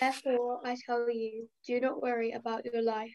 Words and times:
Therefore, 0.00 0.60
I 0.64 0.76
tell 0.86 1.10
you, 1.10 1.50
do 1.66 1.78
not 1.78 2.00
worry 2.00 2.30
about 2.32 2.64
your 2.64 2.82
life, 2.82 3.14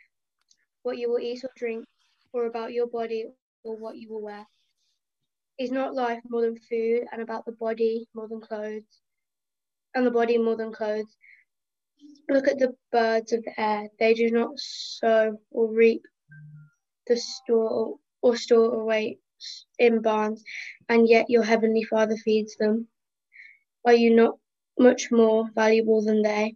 what 0.83 0.99
you 0.99 1.09
will 1.09 1.19
eat 1.19 1.43
or 1.43 1.49
drink, 1.57 1.85
or 2.31 2.45
about 2.45 2.73
your 2.73 2.85
body, 2.85 3.25
or 3.63 3.75
what 3.75 3.97
you 3.97 4.09
will 4.09 4.21
wear. 4.21 4.45
Is 5.57 5.71
not 5.71 5.95
life 5.95 6.21
more 6.29 6.43
than 6.43 6.59
food, 6.59 7.07
and 7.11 7.23
about 7.23 7.45
the 7.45 7.53
body 7.53 8.07
more 8.13 8.27
than 8.27 8.39
clothes, 8.39 9.01
and 9.95 10.05
the 10.05 10.11
body 10.11 10.37
more 10.37 10.55
than 10.55 10.71
clothes? 10.71 11.17
Look 12.29 12.47
at 12.47 12.59
the 12.59 12.75
birds 12.91 13.33
of 13.33 13.43
the 13.43 13.59
air; 13.59 13.89
they 13.97 14.13
do 14.13 14.29
not 14.29 14.51
sow 14.59 15.41
or 15.49 15.67
reap 15.73 16.03
the 17.07 17.17
store 17.17 17.97
or 18.21 18.37
store 18.37 18.75
away 18.79 19.17
in 19.79 20.03
barns, 20.03 20.43
and 20.87 21.09
yet 21.09 21.31
your 21.31 21.43
heavenly 21.43 21.83
Father 21.83 22.15
feeds 22.17 22.55
them. 22.57 22.89
Are 23.85 23.93
you 23.95 24.13
not 24.15 24.37
much 24.77 25.11
more 25.11 25.49
valuable 25.55 26.03
than 26.03 26.21
they? 26.21 26.55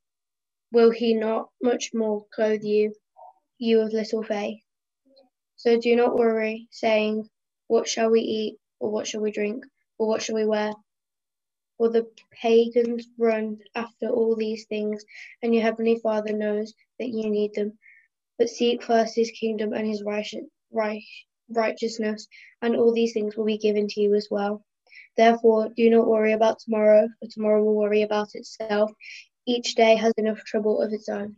will 0.71 0.91
he 0.91 1.13
not 1.13 1.49
much 1.61 1.91
more 1.93 2.25
clothe 2.33 2.63
you, 2.63 2.93
you 3.57 3.81
of 3.81 3.93
little 3.93 4.23
faith? 4.23 4.59
So 5.57 5.79
do 5.79 5.95
not 5.95 6.15
worry, 6.15 6.67
saying, 6.71 7.29
What 7.67 7.87
shall 7.87 8.09
we 8.09 8.21
eat, 8.21 8.57
or 8.79 8.89
what 8.89 9.07
shall 9.07 9.21
we 9.21 9.31
drink, 9.31 9.65
or 9.97 10.07
what 10.07 10.21
shall 10.21 10.35
we 10.35 10.45
wear? 10.45 10.73
For 11.77 11.89
the 11.89 12.07
pagans 12.31 13.07
run 13.17 13.59
after 13.75 14.07
all 14.07 14.35
these 14.35 14.65
things, 14.65 15.03
and 15.41 15.53
your 15.53 15.63
heavenly 15.63 15.99
Father 15.99 16.33
knows 16.33 16.73
that 16.99 17.09
you 17.09 17.29
need 17.29 17.53
them. 17.53 17.77
But 18.37 18.49
seek 18.49 18.83
first 18.83 19.15
his 19.15 19.31
kingdom 19.31 19.73
and 19.73 19.87
his 19.87 20.03
righteousness, 20.03 22.27
and 22.61 22.75
all 22.75 22.93
these 22.93 23.13
things 23.13 23.35
will 23.35 23.45
be 23.45 23.57
given 23.57 23.87
to 23.87 24.01
you 24.01 24.15
as 24.15 24.27
well. 24.31 24.63
Therefore, 25.17 25.69
do 25.75 25.89
not 25.89 26.07
worry 26.07 26.33
about 26.33 26.59
tomorrow, 26.59 27.07
for 27.19 27.27
tomorrow 27.29 27.63
will 27.63 27.75
worry 27.75 28.01
about 28.01 28.29
itself. 28.33 28.91
Each 29.45 29.75
day 29.75 29.95
has 29.95 30.13
enough 30.17 30.43
trouble 30.45 30.81
of 30.81 30.93
its 30.93 31.09
own. 31.09 31.35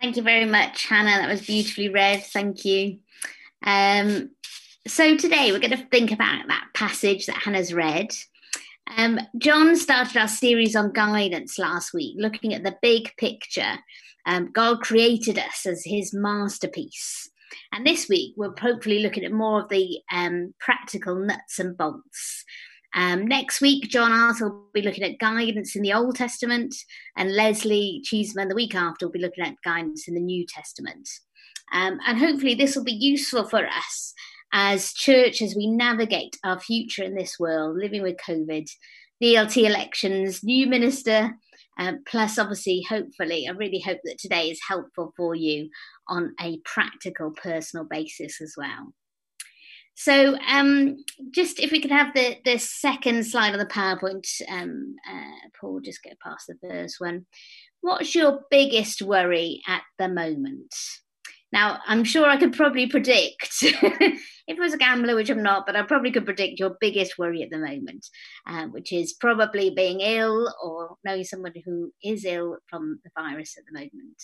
Thank 0.00 0.16
you 0.16 0.22
very 0.22 0.44
much, 0.44 0.86
Hannah. 0.86 1.20
That 1.20 1.28
was 1.28 1.44
beautifully 1.44 1.88
read. 1.88 2.22
Thank 2.22 2.64
you. 2.64 2.98
Um, 3.64 4.30
so 4.86 5.16
today 5.16 5.50
we're 5.50 5.58
going 5.58 5.72
to 5.72 5.88
think 5.90 6.12
about 6.12 6.46
that 6.46 6.68
passage 6.72 7.26
that 7.26 7.36
Hannah's 7.36 7.74
read. 7.74 8.10
Um, 8.96 9.18
John 9.36 9.76
started 9.76 10.16
our 10.16 10.28
series 10.28 10.76
on 10.76 10.92
guidance 10.92 11.58
last 11.58 11.92
week, 11.92 12.16
looking 12.18 12.54
at 12.54 12.62
the 12.62 12.76
big 12.80 13.12
picture. 13.18 13.78
Um, 14.24 14.50
God 14.52 14.80
created 14.80 15.38
us 15.38 15.66
as 15.66 15.84
his 15.84 16.14
masterpiece. 16.14 17.28
And 17.72 17.86
this 17.86 18.08
week, 18.08 18.34
we're 18.36 18.54
hopefully 18.58 19.00
looking 19.00 19.24
at 19.24 19.32
more 19.32 19.62
of 19.62 19.68
the 19.68 20.00
um, 20.12 20.54
practical 20.58 21.16
nuts 21.16 21.58
and 21.58 21.76
bolts. 21.76 22.44
Um, 22.94 23.26
next 23.26 23.60
week, 23.60 23.90
John 23.90 24.12
Arthur 24.12 24.48
will 24.48 24.70
be 24.72 24.82
looking 24.82 25.04
at 25.04 25.18
guidance 25.18 25.76
in 25.76 25.82
the 25.82 25.92
Old 25.92 26.16
Testament, 26.16 26.74
and 27.16 27.34
Leslie 27.34 28.00
Cheeseman 28.04 28.48
the 28.48 28.54
week 28.54 28.74
after 28.74 29.06
will 29.06 29.12
be 29.12 29.20
looking 29.20 29.44
at 29.44 29.60
guidance 29.64 30.08
in 30.08 30.14
the 30.14 30.20
New 30.20 30.46
Testament. 30.46 31.08
Um, 31.72 31.98
and 32.06 32.18
hopefully, 32.18 32.54
this 32.54 32.74
will 32.74 32.84
be 32.84 32.92
useful 32.92 33.48
for 33.48 33.66
us 33.66 34.14
as 34.52 34.92
church 34.94 35.42
as 35.42 35.54
we 35.54 35.66
navigate 35.66 36.36
our 36.44 36.58
future 36.58 37.02
in 37.02 37.14
this 37.14 37.38
world, 37.38 37.76
living 37.76 38.02
with 38.02 38.16
COVID, 38.16 38.68
ELT 39.22 39.56
elections, 39.58 40.42
new 40.42 40.66
minister, 40.66 41.34
um, 41.78 42.02
plus, 42.06 42.38
obviously, 42.38 42.84
hopefully, 42.88 43.46
I 43.48 43.52
really 43.52 43.78
hope 43.78 44.00
that 44.04 44.18
today 44.18 44.50
is 44.50 44.60
helpful 44.66 45.12
for 45.16 45.34
you 45.34 45.70
on 46.08 46.34
a 46.40 46.58
practical, 46.64 47.30
personal 47.30 47.84
basis 47.84 48.40
as 48.40 48.54
well. 48.56 48.92
So, 50.00 50.38
um, 50.46 51.04
just 51.32 51.58
if 51.58 51.72
we 51.72 51.80
could 51.80 51.90
have 51.90 52.14
the, 52.14 52.36
the 52.44 52.56
second 52.58 53.26
slide 53.26 53.52
on 53.52 53.58
the 53.58 53.66
PowerPoint, 53.66 54.28
um, 54.48 54.94
uh, 55.10 55.48
Paul, 55.60 55.80
just 55.80 56.04
go 56.04 56.10
past 56.22 56.46
the 56.46 56.54
first 56.62 57.00
one. 57.00 57.26
What's 57.80 58.14
your 58.14 58.42
biggest 58.48 59.02
worry 59.02 59.60
at 59.66 59.82
the 59.98 60.06
moment? 60.06 60.72
Now, 61.50 61.80
I'm 61.84 62.04
sure 62.04 62.28
I 62.28 62.36
could 62.36 62.52
probably 62.52 62.86
predict, 62.86 63.48
if 63.60 64.22
I 64.48 64.54
was 64.60 64.72
a 64.72 64.78
gambler, 64.78 65.16
which 65.16 65.30
I'm 65.30 65.42
not, 65.42 65.66
but 65.66 65.74
I 65.74 65.82
probably 65.82 66.12
could 66.12 66.26
predict 66.26 66.60
your 66.60 66.76
biggest 66.80 67.18
worry 67.18 67.42
at 67.42 67.50
the 67.50 67.58
moment, 67.58 68.06
uh, 68.46 68.66
which 68.66 68.92
is 68.92 69.14
probably 69.14 69.70
being 69.70 69.98
ill 70.00 70.54
or 70.62 70.94
knowing 71.04 71.24
somebody 71.24 71.60
who 71.66 71.92
is 72.04 72.24
ill 72.24 72.58
from 72.68 73.00
the 73.02 73.10
virus 73.20 73.56
at 73.58 73.64
the 73.66 73.76
moment. 73.76 74.22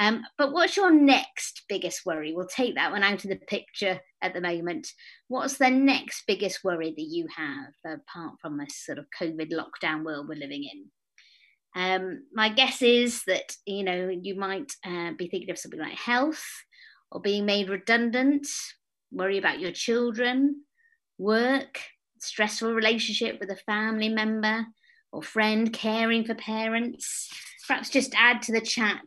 Um, 0.00 0.24
but 0.38 0.52
what's 0.52 0.78
your 0.78 0.90
next 0.90 1.64
biggest 1.68 2.06
worry? 2.06 2.32
We'll 2.32 2.46
take 2.46 2.74
that 2.76 2.90
one 2.90 3.02
out 3.02 3.22
of 3.22 3.28
the 3.28 3.36
picture 3.36 4.00
at 4.22 4.32
the 4.32 4.40
moment. 4.40 4.88
What's 5.28 5.58
the 5.58 5.68
next 5.68 6.24
biggest 6.26 6.64
worry 6.64 6.94
that 6.96 7.02
you 7.02 7.26
have 7.36 7.98
apart 7.98 8.36
from 8.40 8.56
this 8.56 8.82
sort 8.82 8.96
of 8.96 9.04
COVID 9.20 9.52
lockdown 9.52 10.02
world 10.02 10.26
we're 10.26 10.36
living 10.36 10.64
in? 10.64 10.86
Um, 11.76 12.24
my 12.32 12.48
guess 12.48 12.80
is 12.80 13.22
that 13.26 13.54
you 13.66 13.84
know 13.84 14.08
you 14.08 14.34
might 14.34 14.72
uh, 14.86 15.12
be 15.18 15.28
thinking 15.28 15.50
of 15.50 15.58
something 15.58 15.78
like 15.78 15.98
health 15.98 16.42
or 17.12 17.20
being 17.20 17.44
made 17.44 17.68
redundant, 17.68 18.46
worry 19.12 19.36
about 19.36 19.60
your 19.60 19.72
children, 19.72 20.62
work, 21.18 21.78
stressful 22.20 22.72
relationship 22.72 23.38
with 23.38 23.50
a 23.50 23.56
family 23.56 24.08
member 24.08 24.64
or 25.12 25.22
friend, 25.22 25.74
caring 25.74 26.24
for 26.24 26.34
parents. 26.34 27.28
Perhaps 27.68 27.90
just 27.90 28.14
add 28.16 28.40
to 28.42 28.52
the 28.52 28.60
chat 28.62 29.04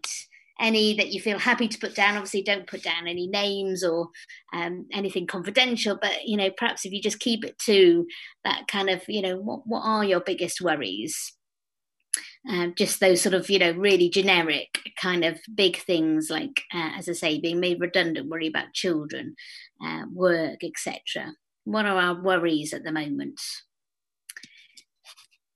any 0.63 0.95
that 0.95 1.11
you 1.11 1.21
feel 1.21 1.37
happy 1.37 1.67
to 1.67 1.77
put 1.77 1.93
down. 1.93 2.15
Obviously, 2.15 2.41
don't 2.41 2.67
put 2.67 2.81
down 2.81 3.07
any 3.07 3.27
names 3.27 3.83
or 3.83 4.07
um, 4.53 4.87
anything 4.93 5.27
confidential, 5.27 5.99
but 6.01 6.23
you 6.25 6.37
know, 6.37 6.49
perhaps 6.57 6.85
if 6.85 6.93
you 6.93 7.01
just 7.01 7.19
keep 7.19 7.43
it 7.45 7.59
to 7.59 8.07
that 8.45 8.67
kind 8.67 8.89
of, 8.89 9.03
you 9.07 9.21
know, 9.21 9.37
what 9.37 9.67
what 9.67 9.81
are 9.81 10.05
your 10.05 10.21
biggest 10.21 10.61
worries? 10.61 11.33
Um, 12.49 12.73
just 12.77 12.99
those 12.99 13.21
sort 13.21 13.35
of 13.35 13.49
you 13.49 13.57
know 13.57 13.71
really 13.71 14.09
generic 14.09 14.79
kind 15.01 15.23
of 15.23 15.39
big 15.55 15.77
things 15.77 16.29
like 16.29 16.61
uh, 16.73 16.91
as 16.97 17.07
i 17.07 17.13
say 17.13 17.39
being 17.39 17.61
made 17.61 17.79
redundant 17.79 18.29
worry 18.29 18.47
about 18.47 18.73
children 18.73 19.35
uh, 19.83 20.03
work 20.11 20.59
etc 20.61 21.31
what 21.63 21.85
are 21.85 21.97
our 21.97 22.21
worries 22.21 22.73
at 22.73 22.83
the 22.83 22.91
moment 22.91 23.39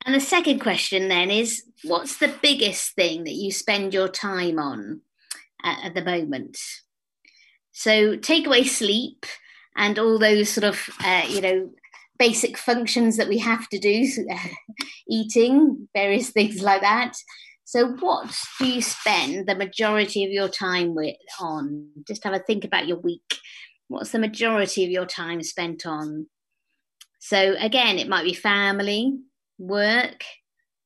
and 0.07 0.15
the 0.15 0.19
second 0.19 0.59
question 0.59 1.07
then 1.07 1.29
is 1.29 1.63
what's 1.83 2.17
the 2.17 2.33
biggest 2.41 2.95
thing 2.95 3.25
that 3.25 3.33
you 3.33 3.51
spend 3.51 3.93
your 3.93 4.07
time 4.07 4.57
on 4.57 5.01
at, 5.63 5.85
at 5.85 5.93
the 5.93 6.03
moment 6.03 6.57
so 7.71 8.15
take 8.15 8.47
away 8.47 8.63
sleep 8.63 9.27
and 9.75 9.99
all 9.99 10.17
those 10.17 10.49
sort 10.49 10.63
of 10.63 10.89
uh, 11.03 11.25
you 11.29 11.41
know 11.41 11.69
basic 12.17 12.57
functions 12.57 13.17
that 13.17 13.27
we 13.27 13.37
have 13.39 13.67
to 13.69 13.79
do, 13.79 14.05
eating, 15.09 15.87
various 15.93 16.29
things 16.29 16.61
like 16.61 16.81
that. 16.81 17.13
So, 17.63 17.95
what 17.99 18.33
do 18.59 18.67
you 18.67 18.81
spend 18.81 19.47
the 19.47 19.55
majority 19.55 20.23
of 20.23 20.31
your 20.31 20.47
time 20.47 20.95
with 20.95 21.15
on? 21.39 21.89
Just 22.07 22.23
have 22.23 22.33
a 22.33 22.39
think 22.39 22.63
about 22.63 22.87
your 22.87 22.97
week. 22.97 23.39
What's 23.89 24.11
the 24.11 24.19
majority 24.19 24.83
of 24.85 24.89
your 24.89 25.05
time 25.05 25.43
spent 25.43 25.85
on? 25.85 26.27
So, 27.19 27.55
again, 27.59 27.99
it 27.99 28.07
might 28.07 28.23
be 28.23 28.33
family, 28.33 29.19
work, 29.57 30.23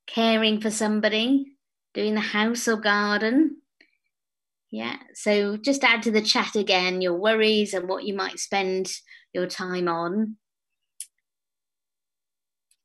caring 0.06 0.60
for 0.60 0.70
somebody, 0.70 1.56
doing 1.94 2.14
the 2.14 2.20
house 2.20 2.68
or 2.68 2.76
garden. 2.76 3.58
Yeah, 4.70 4.96
so 5.14 5.56
just 5.56 5.84
add 5.84 6.02
to 6.04 6.10
the 6.10 6.22
chat 6.22 6.56
again 6.56 7.02
your 7.02 7.14
worries 7.14 7.74
and 7.74 7.88
what 7.88 8.04
you 8.04 8.14
might 8.14 8.38
spend 8.38 8.90
your 9.34 9.46
time 9.46 9.88
on 9.88 10.36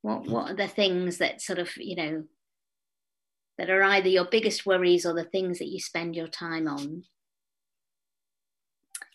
what 0.02 0.26
what 0.26 0.50
are 0.50 0.54
the 0.54 0.68
things 0.68 1.18
that 1.18 1.40
sort 1.40 1.58
of 1.58 1.70
you 1.76 1.96
know 1.96 2.24
that 3.56 3.70
are 3.70 3.82
either 3.82 4.08
your 4.08 4.24
biggest 4.24 4.64
worries 4.64 5.04
or 5.04 5.14
the 5.14 5.24
things 5.24 5.58
that 5.58 5.68
you 5.68 5.80
spend 5.80 6.14
your 6.14 6.28
time 6.28 6.68
on 6.68 7.02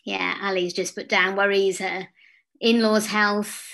yeah 0.04 0.36
ali's 0.42 0.74
just 0.74 0.94
put 0.94 1.08
down 1.08 1.36
worries 1.36 1.78
her 1.78 2.08
in-laws 2.60 3.06
health 3.06 3.72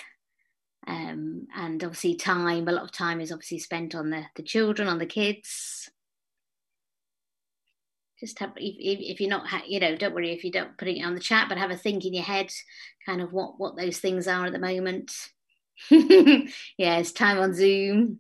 um, 0.91 1.47
and 1.57 1.83
obviously 1.85 2.15
time 2.15 2.69
a 2.69 2.73
lot 2.73 2.85
of 2.85 2.93
time 2.93 3.21
is 3.21 3.33
obviously 3.33 3.59
spent 3.59 3.95
on 3.95 4.11
the, 4.11 4.25
the 4.37 4.43
children 4.43 4.89
on 4.89 4.99
the 4.99 5.07
kids 5.07 5.91
just 8.19 8.39
have 8.39 8.53
if, 8.57 8.99
if 9.01 9.21
you're 9.21 9.31
not 9.31 9.47
you 9.67 9.81
know 9.81 9.97
don't 9.97 10.15
worry 10.15 10.33
if 10.33 10.45
you 10.45 10.51
don't 10.51 10.77
putting 10.77 10.99
it 10.99 11.07
on 11.07 11.15
the 11.15 11.21
chat 11.21 11.49
but 11.49 11.57
have 11.57 11.71
a 11.71 11.77
think 11.77 12.05
in 12.05 12.13
your 12.13 12.25
head 12.25 12.51
kind 13.07 13.23
of 13.23 13.33
what 13.33 13.59
what 13.59 13.77
those 13.77 13.99
things 13.99 14.29
are 14.29 14.45
at 14.45 14.53
the 14.53 14.59
moment 14.59 15.13
yeah, 15.91 17.03
time 17.03 17.39
on 17.39 17.55
Zoom. 17.55 18.19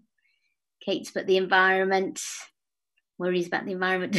Kate's 0.85 1.11
put 1.11 1.27
the 1.27 1.37
environment, 1.37 2.21
worries 3.19 3.47
about 3.47 3.67
the 3.67 3.73
environment. 3.73 4.17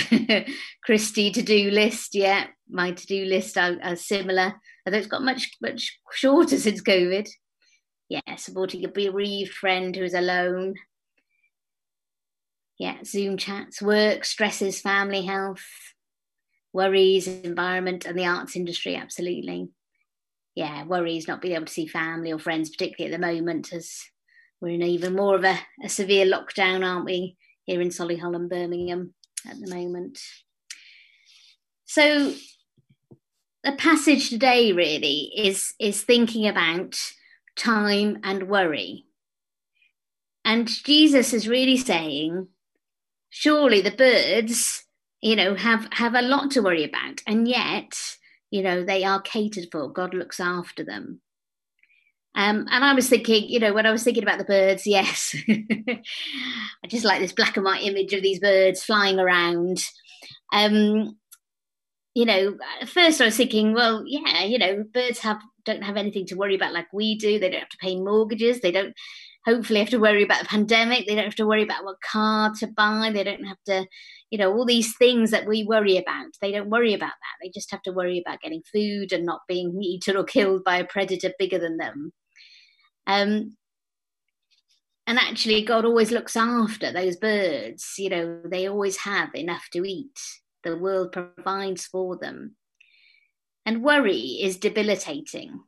Christy 0.84 1.32
to 1.32 1.42
do 1.42 1.72
list, 1.72 2.14
yeah, 2.14 2.48
my 2.70 2.92
to 2.92 3.08
do 3.08 3.26
list 3.26 3.58
are, 3.58 3.78
are, 3.82 3.96
similar, 3.96 4.54
although 4.86 4.98
it's 4.98 5.08
got 5.08 5.24
much 5.24 5.52
much 5.62 6.00
shorter 6.12 6.58
since 6.60 6.82
COVID. 6.82 7.28
Yeah, 8.12 8.36
supporting 8.36 8.84
a 8.84 8.90
bereaved 8.90 9.54
friend 9.54 9.96
who 9.96 10.04
is 10.04 10.14
alone. 10.14 10.76
Yeah, 12.78 12.98
Zoom 13.06 13.38
chats, 13.38 13.82
work, 13.82 14.26
stresses, 14.26 14.82
family 14.82 15.26
health, 15.26 15.64
worries, 16.74 17.26
environment, 17.28 18.06
and 18.06 18.20
the 18.20 18.26
arts 18.26 18.58
industry. 18.58 18.98
Absolutely. 18.98 19.70
Yeah, 20.56 20.84
worries 20.84 21.26
not 21.26 21.42
being 21.42 21.56
able 21.56 21.68
to 21.68 21.72
see 21.72 21.88
family 21.88 22.34
or 22.34 22.40
friends, 22.40 22.70
particularly 22.70 23.14
at 23.14 23.22
the 23.22 23.26
moment, 23.26 23.72
as 23.72 24.02
we're 24.60 24.74
in 24.74 24.82
even 24.82 25.16
more 25.16 25.36
of 25.36 25.46
a, 25.46 25.58
a 25.82 25.88
severe 25.88 26.26
lockdown, 26.26 26.86
aren't 26.86 27.06
we? 27.06 27.38
here 27.64 27.80
in 27.80 27.90
Solihull 27.90 28.36
and 28.36 28.50
Birmingham 28.50 29.14
at 29.48 29.58
the 29.58 29.74
moment. 29.74 30.20
So 31.86 32.34
the 33.64 33.74
passage 33.74 34.30
today 34.30 34.74
really 34.74 35.32
is 35.38 35.74
is 35.80 36.02
thinking 36.02 36.48
about 36.48 36.98
time 37.62 38.20
and 38.24 38.50
worry. 38.50 39.06
And 40.44 40.68
Jesus 40.68 41.34
is 41.34 41.48
really 41.48 41.78
saying, 41.78 42.48
surely 43.30 43.82
the 43.82 43.92
birds, 43.92 44.86
you 45.22 45.36
know, 45.36 45.56
have 45.56 45.88
have 45.94 46.16
a 46.16 46.22
lot 46.22 46.52
to 46.52 46.62
worry 46.62 46.84
about, 46.84 47.22
and 47.28 47.48
yet, 47.48 47.94
you 48.50 48.64
know, 48.64 48.84
they 48.84 49.04
are 49.04 49.22
catered 49.22 49.68
for. 49.72 49.92
God 49.92 50.14
looks 50.14 50.40
after 50.40 50.84
them. 50.84 51.22
Um, 52.34 52.66
and 52.72 52.86
I 52.86 52.94
was 52.94 53.10
thinking, 53.10 53.50
you 53.50 53.60
know, 53.60 53.74
when 53.74 53.86
I 53.86 53.92
was 53.92 54.04
thinking 54.04 54.24
about 54.24 54.38
the 54.38 54.46
birds, 54.46 54.88
yes, 54.88 55.36
I 55.50 56.88
just 56.88 57.06
like 57.06 57.20
this 57.20 57.34
black 57.34 57.58
and 57.58 57.66
white 57.66 57.84
image 57.84 58.14
of 58.14 58.24
these 58.24 58.40
birds 58.40 58.84
flying 58.84 59.20
around. 59.20 59.84
Um, 60.54 61.18
you 62.14 62.26
know, 62.26 62.58
at 62.82 62.90
first 62.90 63.22
I 63.22 63.26
was 63.26 63.38
thinking, 63.38 63.74
well, 63.74 64.04
yeah, 64.06 64.44
you 64.44 64.58
know, 64.58 64.84
birds 64.94 65.20
have 65.20 65.42
don't 65.66 65.84
have 65.84 65.98
anything 65.98 66.26
to 66.28 66.36
worry 66.36 66.56
about 66.56 66.74
like 66.74 66.92
we 66.92 67.18
do. 67.18 67.40
They 67.40 67.50
don't 67.50 67.62
have 67.62 67.70
to 67.70 67.78
pay 67.78 67.96
mortgages. 67.96 68.62
They 68.62 68.72
don't 68.72 68.94
hopefully 69.46 69.80
have 69.80 69.90
to 69.90 70.00
worry 70.00 70.24
about 70.24 70.42
the 70.42 70.48
pandemic. 70.48 71.08
They 71.08 71.16
don't 71.16 71.26
have 71.26 71.36
to 71.36 71.48
worry 71.48 71.64
about 71.64 71.84
what 71.84 72.02
car 72.02 72.52
to 72.60 72.68
buy. 72.68 73.12
They 73.14 73.24
don't 73.24 73.46
have 73.46 73.58
to, 73.68 73.86
you 74.30 74.38
know, 74.38 74.52
all 74.52 74.66
these 74.66 74.96
things 74.98 75.32
that 75.32 75.48
we 75.48 75.64
worry 75.64 75.98
about. 75.98 76.28
They 76.42 76.52
don't 76.52 76.70
worry 76.70 76.94
about 76.94 77.08
that. 77.10 77.38
They 77.42 77.50
just 77.50 77.72
have 77.72 77.82
to 77.84 77.92
worry 77.92 78.20
about 78.20 78.42
getting 78.42 78.62
food 78.72 79.12
and 79.14 79.26
not 79.26 79.42
being 79.48 79.78
eaten 79.82 80.18
or 80.18 80.24
killed 80.24 80.64
by 80.64 80.78
a 80.78 80.86
predator 80.86 81.34
bigger 81.40 81.60
than 81.60 81.78
them. 81.78 82.12
Um, 83.08 83.58
and 85.08 85.18
actually, 85.18 85.64
God 85.64 85.86
always 85.86 86.12
looks 86.12 86.38
after 86.38 86.92
those 86.92 87.18
birds. 87.18 87.96
You 87.98 88.10
know, 88.10 88.42
they 88.46 88.68
always 88.68 88.98
have 88.98 89.34
enough 89.34 89.68
to 89.74 89.84
eat. 89.84 90.20
The 90.64 90.78
world 90.78 91.12
provides 91.12 91.86
for 91.86 92.18
them. 92.18 92.56
And 93.66 93.84
worry 93.84 94.40
is 94.42 94.58
debilitating. 94.58 95.62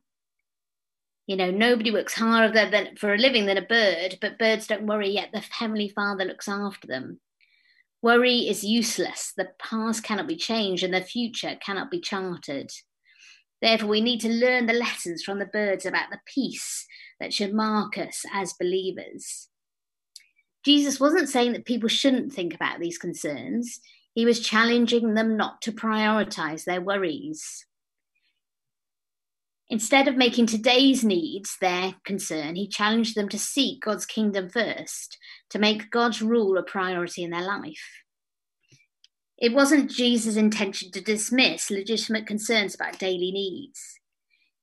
You 1.28 1.38
know, 1.38 1.52
nobody 1.52 1.92
works 1.92 2.16
harder 2.16 2.70
than, 2.70 2.98
for 2.98 3.14
a 3.14 3.18
living 3.18 3.46
than 3.46 3.58
a 3.58 3.62
bird, 3.62 4.18
but 4.20 4.40
birds 4.40 4.68
don't 4.68 4.88
worry 4.88 5.12
yet. 5.12 5.30
The 5.32 5.44
Heavenly 5.52 5.90
Father 5.90 6.26
looks 6.26 6.50
after 6.50 6.88
them. 6.88 7.20
Worry 8.02 8.40
is 8.50 8.66
useless. 8.66 9.32
The 9.38 9.50
past 9.60 10.04
cannot 10.04 10.28
be 10.28 10.36
changed 10.36 10.84
and 10.84 10.94
the 10.94 11.02
future 11.02 11.58
cannot 11.66 11.90
be 11.90 12.02
charted. 12.02 12.72
Therefore, 13.62 13.88
we 13.88 14.02
need 14.02 14.20
to 14.22 14.30
learn 14.30 14.66
the 14.66 14.74
lessons 14.74 15.24
from 15.24 15.40
the 15.40 15.46
birds 15.46 15.86
about 15.86 16.10
the 16.12 16.20
peace 16.26 16.86
that 17.22 17.34
should 17.34 17.54
mark 17.54 17.98
us 17.98 18.26
as 18.34 18.52
believers. 18.60 19.48
Jesus 20.66 21.00
wasn't 21.00 21.30
saying 21.30 21.54
that 21.54 21.66
people 21.66 21.88
shouldn't 21.88 22.34
think 22.34 22.54
about 22.54 22.82
these 22.82 22.98
concerns, 22.98 23.80
he 24.14 24.26
was 24.26 24.40
challenging 24.40 25.14
them 25.14 25.36
not 25.36 25.62
to 25.62 25.72
prioritize 25.72 26.66
their 26.66 26.82
worries. 26.82 27.66
Instead 29.70 30.08
of 30.08 30.16
making 30.16 30.46
today's 30.46 31.04
needs 31.04 31.58
their 31.60 31.96
concern, 32.06 32.56
he 32.56 32.68
challenged 32.68 33.16
them 33.16 33.28
to 33.30 33.40
seek 33.40 33.82
God's 33.82 34.06
kingdom 34.06 34.50
first, 34.50 35.18
to 35.50 35.58
make 35.58 35.90
God's 35.90 36.22
rule 36.22 36.58
a 36.58 36.64
priority 36.64 37.24
in 37.24 37.32
their 37.32 37.42
life. 37.42 38.04
It 39.38 39.54
wasn't 39.54 39.90
Jesus' 39.90 40.36
intention 40.36 40.92
to 40.92 41.02
dismiss 41.02 41.72
legitimate 41.72 42.28
concerns 42.28 42.76
about 42.76 43.00
daily 43.00 43.32
needs. 43.32 44.00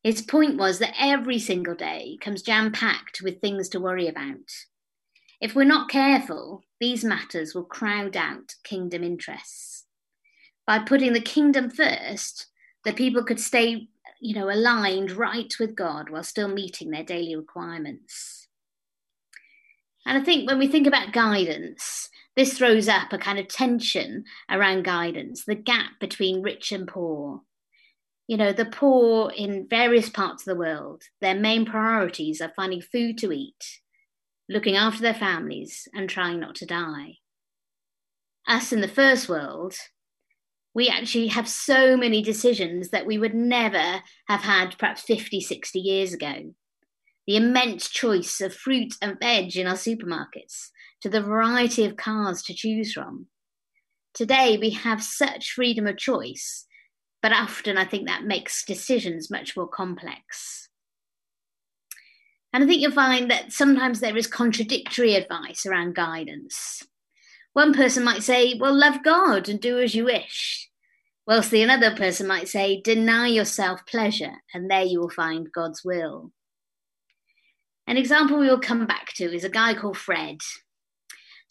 His 0.02 0.22
point 0.22 0.56
was 0.56 0.78
that 0.78 0.94
every 0.98 1.38
single 1.38 1.74
day 1.74 2.16
comes 2.20 2.42
jam 2.42 2.70
packed 2.70 3.20
with 3.20 3.40
things 3.40 3.68
to 3.70 3.80
worry 3.80 4.06
about. 4.06 4.48
If 5.40 5.54
we're 5.54 5.64
not 5.64 5.90
careful, 5.90 6.62
these 6.80 7.04
matters 7.04 7.54
will 7.54 7.64
crowd 7.64 8.16
out 8.16 8.54
kingdom 8.64 9.04
interests. 9.04 9.86
By 10.66 10.78
putting 10.78 11.12
the 11.12 11.20
kingdom 11.20 11.70
first, 11.70 12.46
the 12.84 12.92
people 12.92 13.22
could 13.22 13.40
stay, 13.40 13.88
you 14.20 14.34
know, 14.34 14.50
aligned 14.50 15.12
right 15.12 15.52
with 15.60 15.76
God 15.76 16.08
while 16.08 16.22
still 16.22 16.48
meeting 16.48 16.90
their 16.90 17.04
daily 17.04 17.36
requirements. 17.36 18.48
And 20.06 20.16
I 20.16 20.24
think 20.24 20.48
when 20.48 20.58
we 20.58 20.66
think 20.66 20.86
about 20.86 21.12
guidance, 21.12 22.08
this 22.36 22.56
throws 22.56 22.88
up 22.88 23.12
a 23.12 23.18
kind 23.18 23.38
of 23.38 23.48
tension 23.48 24.24
around 24.50 24.84
guidance, 24.84 25.44
the 25.44 25.54
gap 25.54 26.00
between 26.00 26.42
rich 26.42 26.72
and 26.72 26.88
poor, 26.88 27.42
you 28.26 28.36
know, 28.36 28.52
the 28.52 28.64
poor 28.64 29.32
in 29.36 29.66
various 29.68 30.08
parts 30.08 30.46
of 30.46 30.54
the 30.54 30.58
world, 30.58 31.02
their 31.20 31.34
main 31.34 31.66
priorities 31.66 32.40
are 32.40 32.52
finding 32.54 32.80
food 32.80 33.18
to 33.18 33.32
eat, 33.32 33.80
looking 34.50 34.76
after 34.76 35.00
their 35.00 35.14
families, 35.14 35.88
and 35.94 36.10
trying 36.10 36.40
not 36.40 36.56
to 36.56 36.66
die. 36.66 37.16
Us 38.46 38.72
in 38.72 38.80
the 38.80 38.88
first 38.88 39.28
world, 39.28 39.74
we 40.74 40.88
actually 40.88 41.28
have 41.28 41.48
so 41.48 41.96
many 41.96 42.22
decisions 42.22 42.90
that 42.90 43.06
we 43.06 43.16
would 43.16 43.34
never 43.34 44.02
have 44.28 44.40
had 44.40 44.76
perhaps 44.78 45.02
50, 45.02 45.40
60 45.40 45.78
years 45.78 46.12
ago. 46.12 46.54
The 47.26 47.36
immense 47.36 47.88
choice 47.88 48.40
of 48.40 48.54
fruit 48.54 48.94
and 49.00 49.18
veg 49.18 49.56
in 49.56 49.66
our 49.66 49.74
supermarkets, 49.74 50.68
to 51.02 51.08
the 51.08 51.22
variety 51.22 51.84
of 51.84 51.96
cars 51.96 52.42
to 52.42 52.54
choose 52.54 52.92
from. 52.92 53.26
Today, 54.12 54.58
we 54.58 54.70
have 54.70 55.02
such 55.02 55.52
freedom 55.52 55.86
of 55.86 55.96
choice 55.96 56.66
but 57.22 57.32
often 57.32 57.76
I 57.76 57.84
think 57.84 58.06
that 58.06 58.24
makes 58.24 58.64
decisions 58.64 59.30
much 59.30 59.56
more 59.56 59.68
complex. 59.68 60.68
And 62.52 62.64
I 62.64 62.66
think 62.66 62.82
you'll 62.82 62.92
find 62.92 63.30
that 63.30 63.52
sometimes 63.52 64.00
there 64.00 64.16
is 64.16 64.26
contradictory 64.26 65.14
advice 65.14 65.64
around 65.66 65.94
guidance. 65.94 66.82
One 67.52 67.72
person 67.72 68.04
might 68.04 68.22
say, 68.22 68.54
Well, 68.54 68.74
love 68.74 69.02
God 69.02 69.48
and 69.48 69.60
do 69.60 69.78
as 69.78 69.94
you 69.94 70.04
wish. 70.04 70.68
Whilst 71.26 71.50
the 71.50 71.62
another 71.62 71.94
person 71.94 72.26
might 72.26 72.48
say, 72.48 72.80
Deny 72.80 73.28
yourself 73.28 73.86
pleasure, 73.86 74.34
and 74.52 74.70
there 74.70 74.82
you 74.82 75.00
will 75.00 75.10
find 75.10 75.52
God's 75.52 75.84
will. 75.84 76.32
An 77.86 77.96
example 77.96 78.38
we 78.38 78.48
will 78.48 78.60
come 78.60 78.86
back 78.86 79.12
to 79.14 79.34
is 79.34 79.44
a 79.44 79.48
guy 79.48 79.74
called 79.74 79.96
Fred 79.96 80.38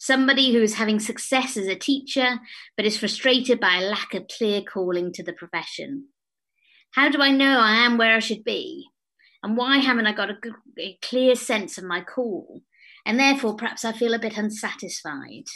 somebody 0.00 0.52
who 0.52 0.62
is 0.62 0.74
having 0.74 0.98
success 0.98 1.58
as 1.58 1.66
a 1.66 1.76
teacher 1.76 2.40
but 2.74 2.86
is 2.86 2.96
frustrated 2.96 3.60
by 3.60 3.76
a 3.76 3.88
lack 3.88 4.14
of 4.14 4.26
clear 4.26 4.62
calling 4.62 5.12
to 5.12 5.22
the 5.22 5.32
profession. 5.32 6.06
How 6.92 7.10
do 7.10 7.20
I 7.20 7.30
know 7.30 7.60
I 7.60 7.84
am 7.84 7.98
where 7.98 8.16
I 8.16 8.18
should 8.18 8.42
be? 8.42 8.88
And 9.42 9.56
why 9.56 9.78
haven't 9.78 10.06
I 10.06 10.12
got 10.12 10.30
a, 10.30 10.34
good, 10.34 10.54
a 10.78 10.98
clear 11.02 11.34
sense 11.34 11.78
of 11.78 11.84
my 11.84 12.02
call? 12.02 12.62
And 13.06 13.18
therefore, 13.18 13.56
perhaps 13.56 13.84
I 13.84 13.92
feel 13.92 14.14
a 14.14 14.18
bit 14.18 14.36
unsatisfied. 14.36 15.46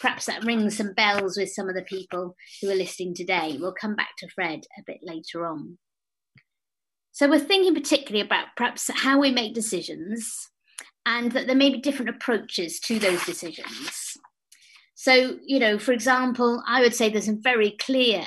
Perhaps 0.00 0.26
that 0.26 0.44
rings 0.44 0.76
some 0.76 0.92
bells 0.92 1.36
with 1.36 1.50
some 1.50 1.68
of 1.68 1.74
the 1.74 1.82
people 1.82 2.36
who 2.60 2.70
are 2.70 2.74
listening 2.74 3.14
today. 3.14 3.56
We'll 3.58 3.74
come 3.74 3.96
back 3.96 4.10
to 4.18 4.28
Fred 4.28 4.60
a 4.78 4.82
bit 4.86 4.98
later 5.02 5.46
on. 5.46 5.78
So, 7.12 7.28
we're 7.28 7.38
thinking 7.38 7.74
particularly 7.74 8.24
about 8.24 8.48
perhaps 8.56 8.90
how 8.92 9.18
we 9.18 9.30
make 9.30 9.54
decisions 9.54 10.50
and 11.06 11.32
that 11.32 11.46
there 11.46 11.56
may 11.56 11.70
be 11.70 11.80
different 11.80 12.10
approaches 12.10 12.78
to 12.80 12.98
those 12.98 13.24
decisions. 13.24 14.03
So, 15.04 15.36
you 15.44 15.58
know, 15.58 15.78
for 15.78 15.92
example, 15.92 16.62
I 16.66 16.80
would 16.80 16.94
say 16.94 17.10
there's 17.10 17.26
some 17.26 17.42
very 17.42 17.72
clear 17.72 18.24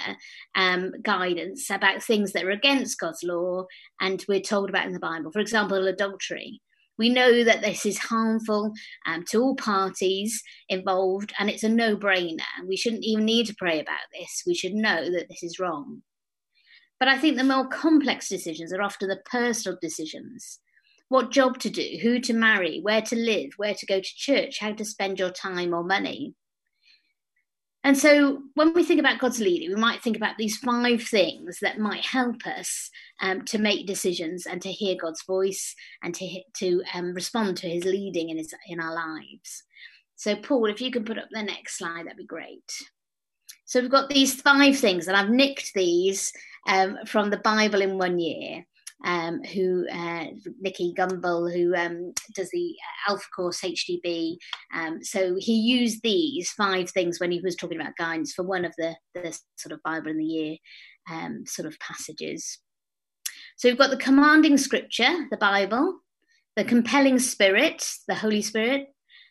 um, 0.53 0.93
guidance 1.01 1.71
about 1.71 2.03
things 2.03 2.33
that 2.33 2.43
are 2.43 2.51
against 2.51 2.99
God's 2.99 3.23
law 3.23 3.65
and 3.99 4.23
we're 4.27 4.41
told 4.41 4.69
about 4.69 4.85
in 4.85 4.93
the 4.93 4.99
Bible. 4.99 5.31
For 5.31 5.39
example, 5.39 5.87
adultery. 5.87 6.61
We 6.95 7.09
know 7.09 7.43
that 7.43 7.61
this 7.61 7.83
is 7.83 7.97
harmful 7.97 8.73
um, 9.07 9.25
to 9.31 9.41
all 9.41 9.55
parties 9.55 10.43
involved 10.69 11.33
and 11.39 11.49
it's 11.49 11.63
a 11.63 11.69
no 11.69 11.97
brainer. 11.97 12.41
We 12.67 12.77
shouldn't 12.77 13.05
even 13.05 13.25
need 13.25 13.47
to 13.47 13.55
pray 13.55 13.79
about 13.79 13.97
this. 14.13 14.43
We 14.45 14.53
should 14.53 14.75
know 14.75 15.09
that 15.09 15.29
this 15.29 15.41
is 15.41 15.57
wrong. 15.57 16.03
But 16.99 17.07
I 17.07 17.17
think 17.17 17.37
the 17.37 17.43
more 17.43 17.67
complex 17.67 18.29
decisions 18.29 18.71
are 18.71 18.83
often 18.83 19.09
the 19.09 19.17
personal 19.25 19.79
decisions 19.81 20.59
what 21.09 21.31
job 21.31 21.57
to 21.57 21.71
do, 21.71 21.97
who 22.03 22.19
to 22.19 22.33
marry, 22.33 22.81
where 22.81 23.01
to 23.01 23.15
live, 23.15 23.53
where 23.57 23.73
to 23.73 23.85
go 23.87 23.99
to 23.99 24.15
church, 24.15 24.59
how 24.59 24.73
to 24.73 24.85
spend 24.85 25.17
your 25.17 25.31
time 25.31 25.73
or 25.73 25.83
money. 25.83 26.35
And 27.87 27.97
so 27.97 28.41
when 28.55 28.73
we 28.73 28.83
think 28.83 28.99
about 28.99 29.17
God's 29.17 29.39
leading, 29.39 29.69
we 29.69 29.79
might 29.79 30.03
think 30.03 30.17
about 30.17 30.35
these 30.37 30.57
five 30.57 31.01
things 31.01 31.59
that 31.61 31.79
might 31.79 32.05
help 32.05 32.45
us 32.45 32.89
um, 33.21 33.45
to 33.45 33.59
make 33.59 33.87
decisions 33.87 34.45
and 34.45 34.61
to 34.61 34.69
hear 34.69 34.97
God's 34.99 35.23
voice 35.23 35.73
and 36.03 36.13
to, 36.13 36.41
to 36.57 36.83
um, 36.93 37.13
respond 37.13 37.55
to 37.57 37.69
his 37.69 37.85
leading 37.85 38.27
in, 38.27 38.39
his, 38.39 38.53
in 38.67 38.81
our 38.81 38.93
lives. 38.93 39.63
So, 40.17 40.35
Paul, 40.35 40.65
if 40.65 40.81
you 40.81 40.91
can 40.91 41.05
put 41.05 41.17
up 41.17 41.29
the 41.31 41.41
next 41.41 41.77
slide, 41.77 42.07
that'd 42.07 42.17
be 42.17 42.25
great. 42.25 42.73
So, 43.63 43.79
we've 43.79 43.89
got 43.89 44.09
these 44.09 44.41
five 44.41 44.77
things, 44.77 45.07
and 45.07 45.15
I've 45.15 45.29
nicked 45.29 45.73
these 45.73 46.33
um, 46.67 46.97
from 47.05 47.29
the 47.29 47.37
Bible 47.37 47.81
in 47.81 47.97
one 47.97 48.19
year. 48.19 48.65
Um, 49.05 49.43
who 49.43 49.85
uh, 49.91 50.25
Gumbel, 50.65 51.53
who 51.53 51.75
um, 51.75 52.13
does 52.33 52.49
the 52.49 52.75
uh, 53.07 53.11
Alpha 53.11 53.25
Course 53.35 53.61
HTB. 53.61 54.37
Um, 54.73 55.03
so 55.03 55.35
he 55.37 55.53
used 55.53 56.01
these 56.01 56.49
five 56.49 56.89
things 56.89 57.19
when 57.19 57.31
he 57.31 57.39
was 57.39 57.55
talking 57.55 57.79
about 57.79 57.95
guidance 57.95 58.33
for 58.33 58.41
one 58.41 58.65
of 58.65 58.73
the, 58.79 58.95
the 59.13 59.37
sort 59.55 59.71
of 59.71 59.83
Bible 59.83 60.09
in 60.09 60.17
the 60.17 60.25
year 60.25 60.57
um, 61.11 61.45
sort 61.45 61.67
of 61.67 61.77
passages. 61.79 62.57
So 63.57 63.69
we've 63.69 63.77
got 63.77 63.91
the 63.91 63.97
commanding 63.97 64.57
scripture, 64.57 65.27
the 65.29 65.37
Bible, 65.37 65.99
the 66.55 66.63
compelling 66.63 67.19
spirit, 67.19 67.87
the 68.07 68.15
Holy 68.15 68.41
Spirit, 68.41 68.87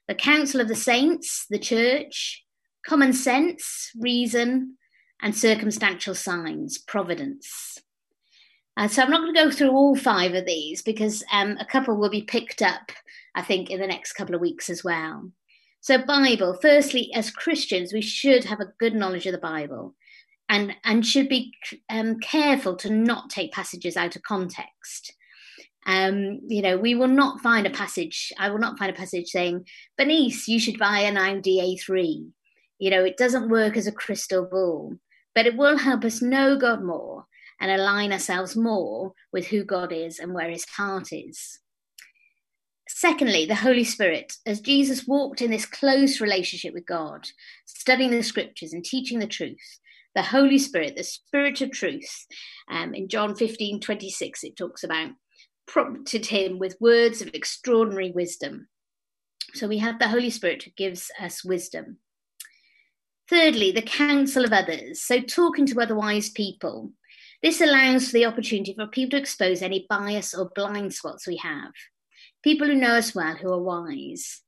the 0.08 0.14
counsel 0.14 0.60
of 0.60 0.68
the 0.68 0.76
saints, 0.76 1.46
the 1.50 1.58
church, 1.58 2.44
common 2.86 3.12
sense, 3.12 3.90
reason, 3.98 4.76
and 5.22 5.36
circumstantial 5.36 6.14
signs, 6.14 6.78
providence. 6.78 7.78
Uh, 8.76 8.88
so 8.88 9.02
I'm 9.02 9.10
not 9.10 9.22
going 9.22 9.34
to 9.34 9.42
go 9.44 9.50
through 9.50 9.70
all 9.70 9.96
five 9.96 10.34
of 10.34 10.44
these 10.44 10.82
because 10.82 11.24
um, 11.32 11.56
a 11.58 11.64
couple 11.64 11.96
will 11.96 12.10
be 12.10 12.22
picked 12.22 12.60
up, 12.60 12.92
I 13.34 13.42
think, 13.42 13.70
in 13.70 13.80
the 13.80 13.86
next 13.86 14.12
couple 14.12 14.34
of 14.34 14.40
weeks 14.40 14.68
as 14.68 14.84
well. 14.84 15.30
So, 15.80 15.98
Bible, 15.98 16.58
firstly, 16.60 17.10
as 17.14 17.30
Christians, 17.30 17.92
we 17.92 18.02
should 18.02 18.44
have 18.44 18.60
a 18.60 18.72
good 18.78 18.94
knowledge 18.94 19.26
of 19.26 19.32
the 19.32 19.38
Bible 19.38 19.94
and, 20.48 20.74
and 20.84 21.06
should 21.06 21.28
be 21.28 21.54
um, 21.88 22.18
careful 22.20 22.76
to 22.76 22.90
not 22.90 23.30
take 23.30 23.52
passages 23.52 23.96
out 23.96 24.16
of 24.16 24.22
context. 24.22 25.14
Um, 25.86 26.40
you 26.46 26.60
know, 26.60 26.76
we 26.76 26.94
will 26.94 27.08
not 27.08 27.40
find 27.40 27.66
a 27.66 27.70
passage, 27.70 28.32
I 28.38 28.50
will 28.50 28.58
not 28.58 28.78
find 28.78 28.90
a 28.90 28.98
passage 28.98 29.28
saying, 29.28 29.66
Bernice, 29.96 30.48
you 30.48 30.58
should 30.58 30.78
buy 30.78 31.00
an 31.00 31.16
Audi 31.16 31.58
A3. 31.58 32.28
You 32.78 32.90
know, 32.90 33.04
it 33.04 33.16
doesn't 33.16 33.48
work 33.48 33.76
as 33.76 33.86
a 33.86 33.92
crystal 33.92 34.44
ball, 34.44 34.96
but 35.34 35.46
it 35.46 35.56
will 35.56 35.78
help 35.78 36.04
us 36.04 36.20
know 36.20 36.58
God 36.58 36.82
more 36.82 37.26
and 37.60 37.70
align 37.70 38.12
ourselves 38.12 38.56
more 38.56 39.12
with 39.32 39.46
who 39.46 39.64
God 39.64 39.92
is 39.92 40.18
and 40.18 40.34
where 40.34 40.50
his 40.50 40.64
heart 40.64 41.08
is. 41.12 41.60
Secondly, 42.88 43.46
the 43.46 43.54
Holy 43.54 43.84
Spirit. 43.84 44.34
As 44.46 44.60
Jesus 44.60 45.06
walked 45.06 45.42
in 45.42 45.50
this 45.50 45.66
close 45.66 46.20
relationship 46.20 46.72
with 46.72 46.86
God, 46.86 47.28
studying 47.64 48.10
the 48.10 48.22
scriptures 48.22 48.72
and 48.72 48.84
teaching 48.84 49.18
the 49.18 49.26
truth, 49.26 49.80
the 50.14 50.22
Holy 50.22 50.58
Spirit, 50.58 50.96
the 50.96 51.04
Spirit 51.04 51.60
of 51.60 51.72
truth, 51.72 52.26
um, 52.70 52.94
in 52.94 53.08
John 53.08 53.34
15 53.34 53.80
26, 53.80 54.44
it 54.44 54.56
talks 54.56 54.84
about 54.84 55.10
prompted 55.66 56.26
him 56.26 56.58
with 56.58 56.80
words 56.80 57.20
of 57.20 57.30
extraordinary 57.34 58.12
wisdom. 58.12 58.68
So 59.54 59.66
we 59.66 59.78
have 59.78 59.98
the 59.98 60.08
Holy 60.08 60.30
Spirit 60.30 60.62
who 60.62 60.70
gives 60.76 61.10
us 61.20 61.44
wisdom. 61.44 61.98
Thirdly, 63.28 63.72
the 63.72 63.82
counsel 63.82 64.44
of 64.44 64.52
others. 64.52 65.02
So 65.02 65.20
talking 65.20 65.66
to 65.66 65.80
other 65.80 65.96
wise 65.96 66.30
people. 66.30 66.92
This 67.46 67.60
allows 67.60 68.06
for 68.06 68.14
the 68.14 68.24
opportunity 68.24 68.74
for 68.74 68.88
people 68.88 69.10
to 69.10 69.22
expose 69.22 69.62
any 69.62 69.86
bias 69.88 70.34
or 70.34 70.50
blind 70.52 70.92
spots 70.92 71.28
we 71.28 71.36
have. 71.36 71.70
People 72.42 72.66
who 72.66 72.74
know 72.74 72.96
us 72.96 73.14
well, 73.14 73.36
who 73.36 73.52
are 73.52 73.62
wise. 73.62 74.42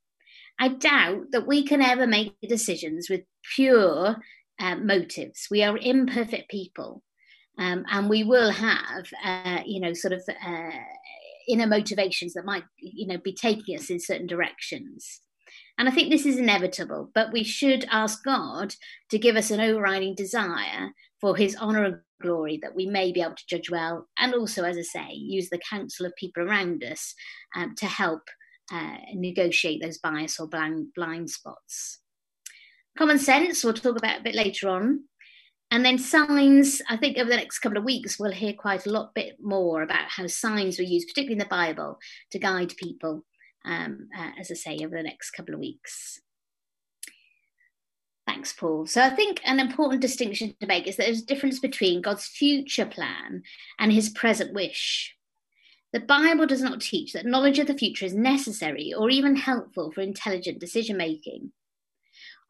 I 0.59 0.67
doubt 0.67 1.26
that 1.31 1.47
we 1.47 1.62
can 1.62 1.81
ever 1.81 2.09
make 2.09 2.35
decisions 2.49 3.09
with 3.09 3.21
pure 3.55 4.17
uh, 4.59 4.75
motives. 4.75 5.47
We 5.49 5.62
are 5.62 5.78
imperfect 5.78 6.50
people. 6.50 7.05
Um, 7.57 7.85
and 7.88 8.11
we 8.11 8.25
will 8.25 8.50
have, 8.50 9.07
uh, 9.25 9.61
you 9.64 9.78
know, 9.78 9.93
sort 9.93 10.14
of 10.14 10.23
uh, 10.28 10.71
inner 11.49 11.69
motivations 11.69 12.35
that 12.35 12.45
might, 12.45 12.64
you 12.78 13.07
know, 13.07 13.19
be 13.19 13.33
taking 13.33 13.78
us 13.78 13.90
in 13.90 14.00
certain 14.00 14.26
directions. 14.26 15.21
And 15.79 15.88
I 15.88 15.93
think 15.93 16.11
this 16.11 16.27
is 16.27 16.38
inevitable, 16.38 17.11
but 17.15 17.33
we 17.33 17.45
should 17.45 17.87
ask 17.91 18.25
God 18.25 18.75
to 19.11 19.19
give 19.19 19.37
us 19.37 19.50
an 19.50 19.61
overriding 19.61 20.15
desire 20.15 20.91
for 21.21 21.37
his 21.37 21.55
honor 21.57 21.85
and 21.85 22.00
glory 22.21 22.59
that 22.62 22.75
we 22.75 22.87
may 22.87 23.12
be 23.12 23.21
able 23.21 23.37
to 23.37 23.47
judge 23.49 23.71
well 23.71 24.09
and 24.19 24.35
also 24.35 24.65
as 24.65 24.77
i 24.77 24.83
say 24.83 25.12
use 25.12 25.49
the 25.50 25.61
counsel 25.71 26.05
of 26.05 26.12
people 26.17 26.43
around 26.43 26.83
us 26.83 27.15
um, 27.55 27.77
to 27.77 27.87
help 27.87 28.23
uh, 28.73 28.97
negotiate 29.15 29.81
those 29.83 29.99
bias 29.99 30.38
or 30.38 30.47
blind, 30.47 30.88
blind 30.95 31.31
spots. 31.31 32.00
Common 32.97 33.19
sense 33.19 33.65
we'll 33.65 33.73
talk 33.73 33.97
about 33.97 34.21
a 34.21 34.23
bit 34.23 34.35
later 34.35 34.69
on. 34.69 35.05
And 35.71 35.85
then 35.85 35.99
signs 35.99 36.81
i 36.88 36.97
think 36.97 37.19
over 37.19 37.29
the 37.29 37.37
next 37.37 37.59
couple 37.59 37.77
of 37.77 37.85
weeks 37.85 38.19
we'll 38.19 38.33
hear 38.33 38.55
quite 38.55 38.87
a 38.87 38.91
lot 38.91 39.15
bit 39.15 39.37
more 39.38 39.83
about 39.83 40.09
how 40.09 40.27
signs 40.27 40.79
were 40.79 40.85
used 40.85 41.09
particularly 41.09 41.35
in 41.35 41.38
the 41.38 41.45
bible 41.45 41.99
to 42.31 42.38
guide 42.38 42.75
people 42.79 43.27
um, 43.65 44.09
uh, 44.17 44.31
as 44.38 44.50
i 44.50 44.55
say 44.55 44.79
over 44.85 44.97
the 44.97 45.03
next 45.03 45.31
couple 45.31 45.55
of 45.55 45.61
weeks 45.61 46.21
Thanks, 48.29 48.53
Paul. 48.53 48.85
So 48.87 49.00
I 49.00 49.09
think 49.09 49.41
an 49.47 49.59
important 49.59 50.03
distinction 50.03 50.55
to 50.61 50.67
make 50.67 50.87
is 50.87 50.97
that 50.97 51.07
there's 51.07 51.23
a 51.23 51.27
difference 51.27 51.61
between 51.61 52.03
God's 52.03 52.27
future 52.27 52.85
plan 52.85 53.43
and 53.79 53.91
his 53.91 54.11
present 54.11 54.53
wish. 54.53 55.17
The 55.95 56.00
Bible 56.00 56.45
does 56.45 56.61
not 56.61 56.83
teach 56.83 57.15
that 57.15 57.25
knowledge 57.25 57.59
of 57.59 57.67
the 57.67 57.79
future 57.79 58.05
is 58.05 58.12
necessary 58.12 58.93
or 58.93 59.09
even 59.09 59.35
helpful 59.35 59.91
for 59.91 60.03
intelligent 60.03 60.59
decision 60.59 60.99
making. 60.99 61.53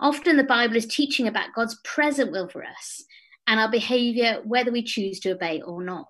Often 0.01 0.37
the 0.37 0.43
Bible 0.43 0.75
is 0.75 0.87
teaching 0.87 1.29
about 1.29 1.55
God's 1.55 1.79
present 1.85 2.33
will 2.33 2.49
for 2.49 2.65
us 2.65 3.05
and 3.47 3.61
our 3.61 3.71
behavior, 3.71 4.43
whether 4.45 4.73
we 4.73 4.83
choose 4.83 5.21
to 5.21 5.31
obey 5.31 5.63
or 5.63 5.83
not. 5.85 6.07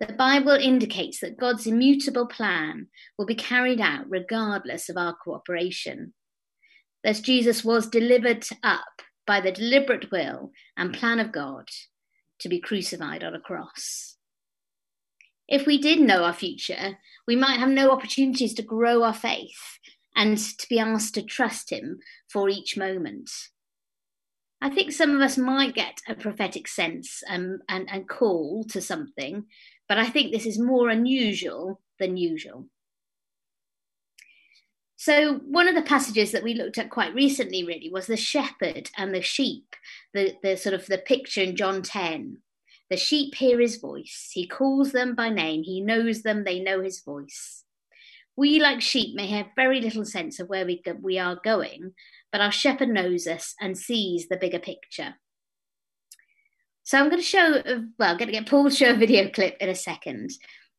The 0.00 0.12
Bible 0.12 0.52
indicates 0.52 1.20
that 1.20 1.38
God's 1.38 1.66
immutable 1.66 2.26
plan 2.26 2.88
will 3.16 3.26
be 3.26 3.34
carried 3.34 3.80
out 3.80 4.06
regardless 4.08 4.88
of 4.88 4.96
our 4.96 5.14
cooperation 5.14 6.14
Thus, 7.04 7.20
Jesus 7.20 7.64
was 7.64 7.88
delivered 7.88 8.46
up 8.62 9.02
by 9.26 9.40
the 9.40 9.52
deliberate 9.52 10.10
will 10.10 10.52
and 10.76 10.94
plan 10.94 11.18
of 11.18 11.32
God 11.32 11.68
to 12.40 12.48
be 12.48 12.60
crucified 12.60 13.24
on 13.24 13.34
a 13.34 13.40
cross. 13.40 14.16
If 15.48 15.66
we 15.66 15.78
did 15.78 16.00
know 16.00 16.24
our 16.24 16.32
future, 16.32 16.98
we 17.26 17.36
might 17.36 17.58
have 17.58 17.68
no 17.68 17.90
opportunities 17.90 18.54
to 18.54 18.62
grow 18.62 19.02
our 19.02 19.14
faith 19.14 19.78
and 20.14 20.38
to 20.38 20.68
be 20.68 20.78
asked 20.78 21.14
to 21.14 21.22
trust 21.22 21.70
Him 21.70 21.98
for 22.30 22.48
each 22.48 22.76
moment. 22.76 23.30
I 24.60 24.70
think 24.70 24.92
some 24.92 25.14
of 25.14 25.20
us 25.20 25.36
might 25.36 25.74
get 25.74 25.98
a 26.08 26.14
prophetic 26.14 26.68
sense 26.68 27.22
um, 27.28 27.58
and, 27.68 27.88
and 27.90 28.08
call 28.08 28.64
to 28.70 28.80
something, 28.80 29.46
but 29.92 29.98
I 29.98 30.08
think 30.08 30.32
this 30.32 30.46
is 30.46 30.58
more 30.58 30.88
unusual 30.88 31.78
than 31.98 32.16
usual. 32.16 32.64
So, 34.96 35.34
one 35.34 35.68
of 35.68 35.74
the 35.74 35.82
passages 35.82 36.32
that 36.32 36.42
we 36.42 36.54
looked 36.54 36.78
at 36.78 36.88
quite 36.88 37.12
recently 37.12 37.62
really 37.62 37.90
was 37.90 38.06
the 38.06 38.16
shepherd 38.16 38.88
and 38.96 39.14
the 39.14 39.20
sheep, 39.20 39.76
the, 40.14 40.34
the 40.42 40.56
sort 40.56 40.74
of 40.74 40.86
the 40.86 40.96
picture 40.96 41.42
in 41.42 41.56
John 41.56 41.82
10. 41.82 42.38
The 42.88 42.96
sheep 42.96 43.34
hear 43.34 43.60
his 43.60 43.76
voice. 43.76 44.30
He 44.32 44.46
calls 44.46 44.92
them 44.92 45.14
by 45.14 45.28
name. 45.28 45.62
He 45.62 45.82
knows 45.82 46.22
them. 46.22 46.44
They 46.44 46.60
know 46.60 46.80
his 46.80 47.02
voice. 47.02 47.64
We, 48.34 48.60
like 48.60 48.80
sheep, 48.80 49.14
may 49.14 49.26
have 49.26 49.48
very 49.54 49.82
little 49.82 50.06
sense 50.06 50.40
of 50.40 50.48
where 50.48 50.64
we, 50.64 50.82
we 51.02 51.18
are 51.18 51.38
going, 51.44 51.92
but 52.32 52.40
our 52.40 52.50
shepherd 52.50 52.88
knows 52.88 53.26
us 53.26 53.54
and 53.60 53.76
sees 53.76 54.26
the 54.26 54.38
bigger 54.38 54.58
picture. 54.58 55.16
So 56.84 56.98
I'm 56.98 57.08
going 57.08 57.20
to 57.20 57.26
show, 57.26 57.62
well, 57.98 58.10
I'm 58.10 58.18
going 58.18 58.26
to 58.26 58.32
get 58.32 58.48
Paul 58.48 58.64
to 58.64 58.74
show 58.74 58.90
a 58.90 58.96
video 58.96 59.28
clip 59.28 59.56
in 59.60 59.68
a 59.68 59.74
second. 59.74 60.30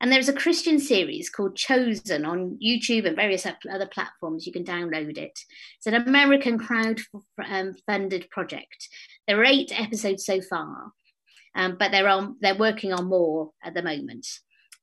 And 0.02 0.12
there's 0.12 0.28
a 0.28 0.34
Christian 0.34 0.80
series 0.80 1.30
called 1.30 1.56
Chosen 1.56 2.26
on 2.26 2.60
YouTube 2.62 3.06
and 3.06 3.16
various 3.16 3.46
other 3.46 3.88
platforms. 3.88 4.46
You 4.46 4.52
can 4.52 4.66
download 4.66 5.18
it. 5.18 5.40
It's 5.78 5.88
an 5.88 5.94
American 5.94 6.60
crowd 6.60 7.00
um, 7.48 7.74
funded 7.86 8.30
project. 8.30 8.90
There 9.28 9.40
are 9.40 9.46
eight 9.46 9.72
episodes 9.80 10.26
so 10.26 10.42
far, 10.42 10.92
um, 11.56 11.78
but 11.80 11.92
they're 11.92 12.10
on. 12.10 12.36
They're 12.42 12.54
working 12.54 12.92
on 12.92 13.06
more 13.06 13.52
at 13.64 13.76
the 13.76 13.82
moment. 13.82 14.28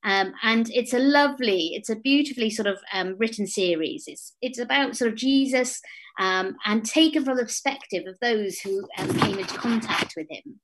Um, 0.02 0.32
and 0.42 0.70
it's 0.70 0.94
a 0.94 0.98
lovely, 0.98 1.72
it's 1.74 1.90
a 1.90 1.96
beautifully 1.96 2.48
sort 2.48 2.68
of 2.68 2.78
um, 2.94 3.16
written 3.18 3.46
series. 3.46 4.04
It's 4.06 4.34
it's 4.40 4.58
about 4.58 4.96
sort 4.96 5.10
of 5.10 5.18
Jesus 5.18 5.82
um, 6.18 6.56
and 6.64 6.82
taken 6.82 7.26
from 7.26 7.36
the 7.36 7.44
perspective 7.44 8.04
of 8.06 8.16
those 8.22 8.58
who 8.60 8.88
um, 8.96 9.12
came 9.18 9.38
into 9.38 9.58
contact 9.58 10.14
with 10.16 10.28
him. 10.30 10.60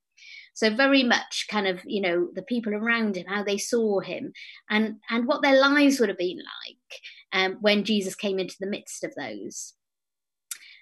So 0.57 0.71
very 0.71 1.03
much 1.03 1.45
kind 1.51 1.67
of, 1.67 1.81
you 1.85 2.01
know, 2.01 2.29
the 2.33 2.41
people 2.41 2.73
around 2.73 3.15
him, 3.15 3.27
how 3.27 3.43
they 3.43 3.59
saw 3.59 3.99
him 3.99 4.33
and, 4.71 4.95
and 5.07 5.27
what 5.27 5.43
their 5.43 5.59
lives 5.59 5.99
would 5.99 6.09
have 6.09 6.17
been 6.17 6.39
like 6.39 6.99
um, 7.31 7.57
when 7.61 7.83
Jesus 7.83 8.15
came 8.15 8.39
into 8.39 8.55
the 8.59 8.65
midst 8.65 9.03
of 9.03 9.13
those. 9.13 9.75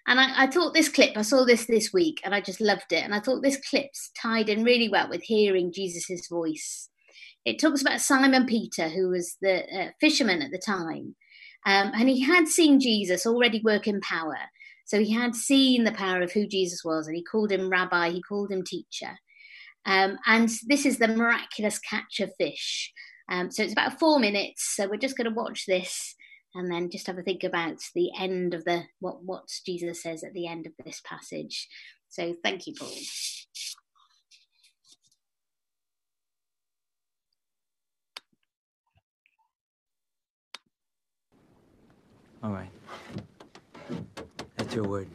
And 0.08 0.18
I, 0.18 0.44
I, 0.44 0.48
thought 0.48 0.74
this 0.74 0.88
clip, 0.88 1.18
I 1.18 1.24
saw 1.24 1.44
this 1.44 1.66
this 1.66 1.92
week 1.92 2.22
and 2.24 2.34
I 2.34 2.40
just 2.40 2.62
loved 2.62 2.94
it. 2.94 3.04
And 3.04 3.14
I 3.14 3.20
thought 3.20 3.44
this 3.44 3.60
clip's 3.70 4.12
tied 4.18 4.48
in 4.48 4.64
really 4.64 4.88
well 4.88 5.10
with 5.10 5.24
hearing 5.24 5.74
Jesus's 5.74 6.30
voice. 6.30 6.88
It 7.44 7.60
talks 7.60 7.82
about 7.82 8.00
Simon 8.00 8.46
Peter, 8.46 8.88
who 8.88 9.10
was 9.10 9.36
the 9.42 9.66
uh, 9.78 9.90
fisherman 10.00 10.42
at 10.42 10.52
the 10.52 10.58
time. 10.58 11.18
Um, 11.66 11.92
and 11.94 12.08
he 12.08 12.22
had 12.22 12.48
seen 12.48 12.80
Jesus 12.80 13.26
already 13.26 13.60
work 13.62 13.90
in 13.90 14.00
power. 14.00 14.38
So 14.86 15.04
he 15.04 15.12
had 15.12 15.36
seen 15.36 15.84
the 15.84 15.92
power 15.92 16.22
of 16.22 16.32
who 16.32 16.48
Jesus 16.48 16.86
was, 16.86 17.08
and 17.08 17.16
he 17.18 17.26
called 17.26 17.52
him 17.52 17.68
rabbi, 17.68 18.12
he 18.12 18.22
called 18.22 18.52
him 18.54 18.64
teacher. 18.64 19.18
Um, 19.86 20.18
and 20.26 20.50
this 20.68 20.86
is 20.86 20.98
the 20.98 21.08
miraculous 21.08 21.80
catch 21.80 22.20
of 22.20 22.32
fish. 22.38 22.92
Um, 23.30 23.52
so 23.52 23.64
it's 23.64 23.74
about 23.74 24.00
four 24.00 24.20
minutes. 24.20 24.76
So 24.76 24.88
we're 24.88 24.98
just 24.98 25.18
going 25.18 25.30
to 25.30 25.36
watch 25.36 25.66
this 25.68 26.16
and 26.54 26.72
then 26.72 26.90
just 26.90 27.08
have 27.08 27.18
a 27.18 27.24
think 27.24 27.44
about 27.44 27.78
the 27.94 28.12
end 28.20 28.54
of 28.54 28.64
the 28.66 28.84
what 29.00 29.24
what 29.24 29.44
Jesus 29.66 30.02
says 30.02 30.24
at 30.24 30.34
the 30.34 30.48
end 30.48 30.66
of 30.66 30.74
this 30.84 31.02
passage. 31.06 31.68
So 32.10 32.34
thank 32.44 32.66
you, 32.66 32.74
Paul. 32.80 32.90
All 42.44 42.52
right. 42.52 42.70
That's 44.56 44.76
your 44.76 44.86
word. 44.86 45.08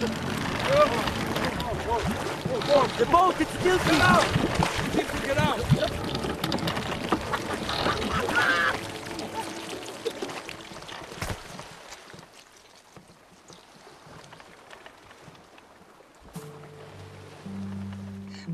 The 0.00 0.06
boat, 3.12 3.38
it's 3.38 3.50
still 3.60 3.76
get 3.76 4.00
out! 4.00 4.24
Need 4.96 5.06
to 5.06 5.26
get 5.26 5.36
out! 5.36 5.60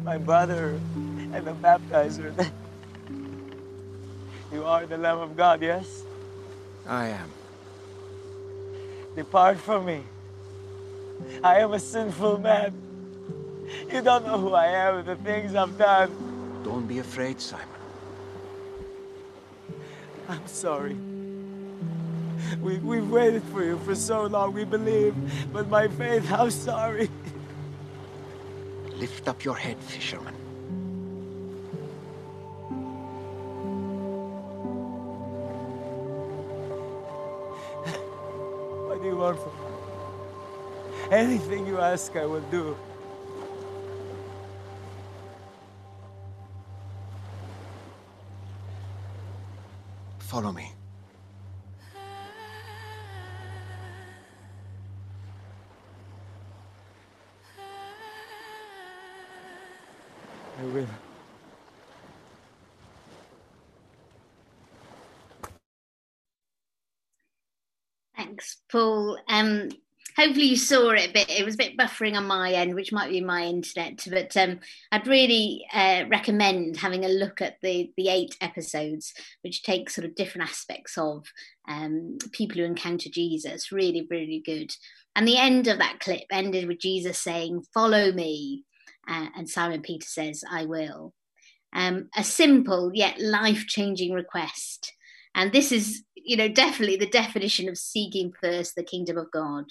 My 0.03 0.19
brother 0.19 0.81
and 1.33 1.47
the 1.47 1.53
baptizer. 1.53 2.51
You 4.53 4.65
are 4.65 4.85
the 4.87 4.99
Lamb 4.99 5.19
of 5.19 5.37
God, 5.37 5.63
yes? 5.63 6.03
I 6.89 7.07
am. 7.07 7.31
Depart 9.15 9.59
from 9.59 9.85
me. 9.87 10.03
I 11.43 11.61
am 11.61 11.73
a 11.73 11.79
sinful 11.79 12.39
man. 12.39 12.73
You 13.93 14.01
don't 14.03 14.27
know 14.27 14.39
who 14.39 14.55
I 14.55 14.67
am 14.67 14.99
and 14.99 15.09
the 15.09 15.17
things 15.17 15.55
I've 15.55 15.77
done. 15.77 16.11
Don't 16.63 16.87
be 16.87 16.99
afraid, 16.99 17.41
Simon. 17.41 17.67
I'm 20.29 20.47
sorry. 20.47 20.97
We, 22.61 22.79
we've 22.79 23.11
waited 23.11 23.43
for 23.45 23.65
you 23.65 23.79
for 23.79 23.95
so 23.95 24.25
long, 24.25 24.53
we 24.53 24.65
believe. 24.65 25.15
But 25.53 25.69
my 25.69 25.89
faith, 25.89 26.31
I'm 26.33 26.51
sorry. 26.51 27.11
Lift 28.95 29.29
up 29.29 29.45
your 29.45 29.57
head, 29.57 29.77
fisherman. 29.79 30.35
What 38.87 39.03
do 39.03 39.09
you 39.09 39.17
want 39.17 39.39
from 39.39 39.53
me? 39.53 39.66
Anything 41.11 41.69
you 41.69 41.79
ask, 41.79 42.17
I 42.17 42.27
will 42.27 42.41
do. 42.51 42.77
Follow 50.19 50.51
me. 50.51 50.73
I 60.59 60.65
will. 60.65 60.87
Thanks, 68.17 68.57
Paul. 68.69 69.19
Um, 69.29 69.69
hopefully 70.27 70.47
you 70.47 70.57
saw 70.57 70.91
it 70.91 71.09
a 71.09 71.13
bit. 71.13 71.31
It 71.31 71.45
was 71.45 71.55
a 71.55 71.59
bit 71.59 71.77
buffering 71.77 72.17
on 72.17 72.27
my 72.27 72.53
end, 72.53 72.75
which 72.75 72.93
might 72.93 73.11
be 73.11 73.21
my 73.21 73.45
internet, 73.45 74.05
but 74.11 74.37
um, 74.37 74.59
I'd 74.91 75.07
really 75.07 75.65
uh, 75.73 76.05
recommend 76.09 76.77
having 76.77 77.05
a 77.05 77.09
look 77.09 77.41
at 77.41 77.57
the 77.63 77.93
the 77.97 78.09
eight 78.09 78.37
episodes, 78.41 79.15
which 79.43 79.63
take 79.63 79.89
sort 79.89 80.05
of 80.05 80.17
different 80.17 80.49
aspects 80.49 80.99
of 80.99 81.27
um, 81.69 82.19
people 82.33 82.59
who 82.59 82.65
encounter 82.65 83.09
Jesus. 83.09 83.71
Really, 83.71 84.07
really 84.11 84.43
good. 84.45 84.73
And 85.15 85.27
the 85.27 85.39
end 85.39 85.69
of 85.69 85.79
that 85.79 86.01
clip 86.01 86.25
ended 86.31 86.67
with 86.67 86.81
Jesus 86.81 87.19
saying, 87.19 87.63
"Follow 87.73 88.11
me," 88.13 88.65
uh, 89.09 89.27
and 89.37 89.49
Simon 89.49 89.83
Peter 89.83 90.07
says, 90.07 90.43
"I 90.51 90.65
will." 90.65 91.15
Um, 91.73 92.09
a 92.17 92.25
simple 92.25 92.91
yet 92.95 93.21
life 93.21 93.67
changing 93.67 94.13
request. 94.13 94.93
And 95.35 95.53
this 95.53 95.71
is, 95.71 96.03
you 96.17 96.37
know, 96.37 96.49
definitely 96.49 96.97
the 96.97 97.11
definition 97.11 97.69
of 97.69 97.77
seeking 97.77 98.33
first 98.41 98.75
the 98.75 98.83
kingdom 98.83 99.19
of 99.19 99.31
God. 99.31 99.67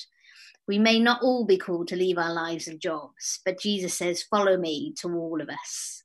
We 0.68 0.80
may 0.80 1.00
not 1.00 1.22
all 1.22 1.46
be 1.46 1.58
called 1.58 1.88
to 1.90 1.96
leave 1.96 2.18
our 2.18 2.34
lives 2.34 2.68
and 2.68 2.80
jobs, 2.80 3.40
but 3.46 3.60
Jesus 3.60 3.94
says, 3.94 4.24
Follow 4.24 4.58
me 4.58 4.94
to 5.00 5.14
all 5.16 5.42
of 5.42 5.50
us. 5.50 6.04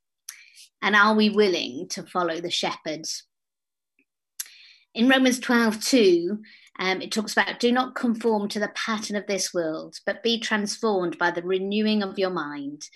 And 0.83 0.95
are 0.95 1.15
we 1.15 1.31
willing 1.31 1.89
to 1.91 2.03
follow 2.03 2.41
the 2.41 2.51
shepherd? 2.51 3.07
In 4.95 5.09
Romans 5.09 5.39
12, 5.39 5.83
2, 5.83 6.39
um, 6.79 7.03
it 7.03 7.13
talks 7.13 7.33
about 7.33 7.61
do 7.61 7.71
not 7.71 7.95
conform 7.95 8.49
to 8.49 8.59
the 8.59 8.73
pattern 8.75 9.15
of 9.15 9.27
this 9.27 9.53
world, 9.53 9.97
but 10.07 10.23
be 10.23 10.41
transformed 10.41 11.19
by 11.19 11.31
the 11.31 11.43
renewing 11.43 12.03
of 12.03 12.19
your 12.19 12.31
mind. 12.31 12.89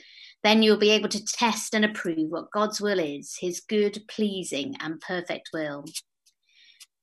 Then 0.42 0.62
you'll 0.62 0.77
be 0.77 0.90
able 0.90 1.09
to 1.11 1.24
test 1.24 1.74
and 1.74 1.85
approve 1.85 2.31
what 2.31 2.50
God's 2.50 2.81
will 2.81 2.98
is, 2.98 3.37
his 3.40 3.61
good, 3.61 4.03
pleasing, 4.09 4.77
and 4.81 5.00
perfect 5.00 5.50
will. 5.53 5.85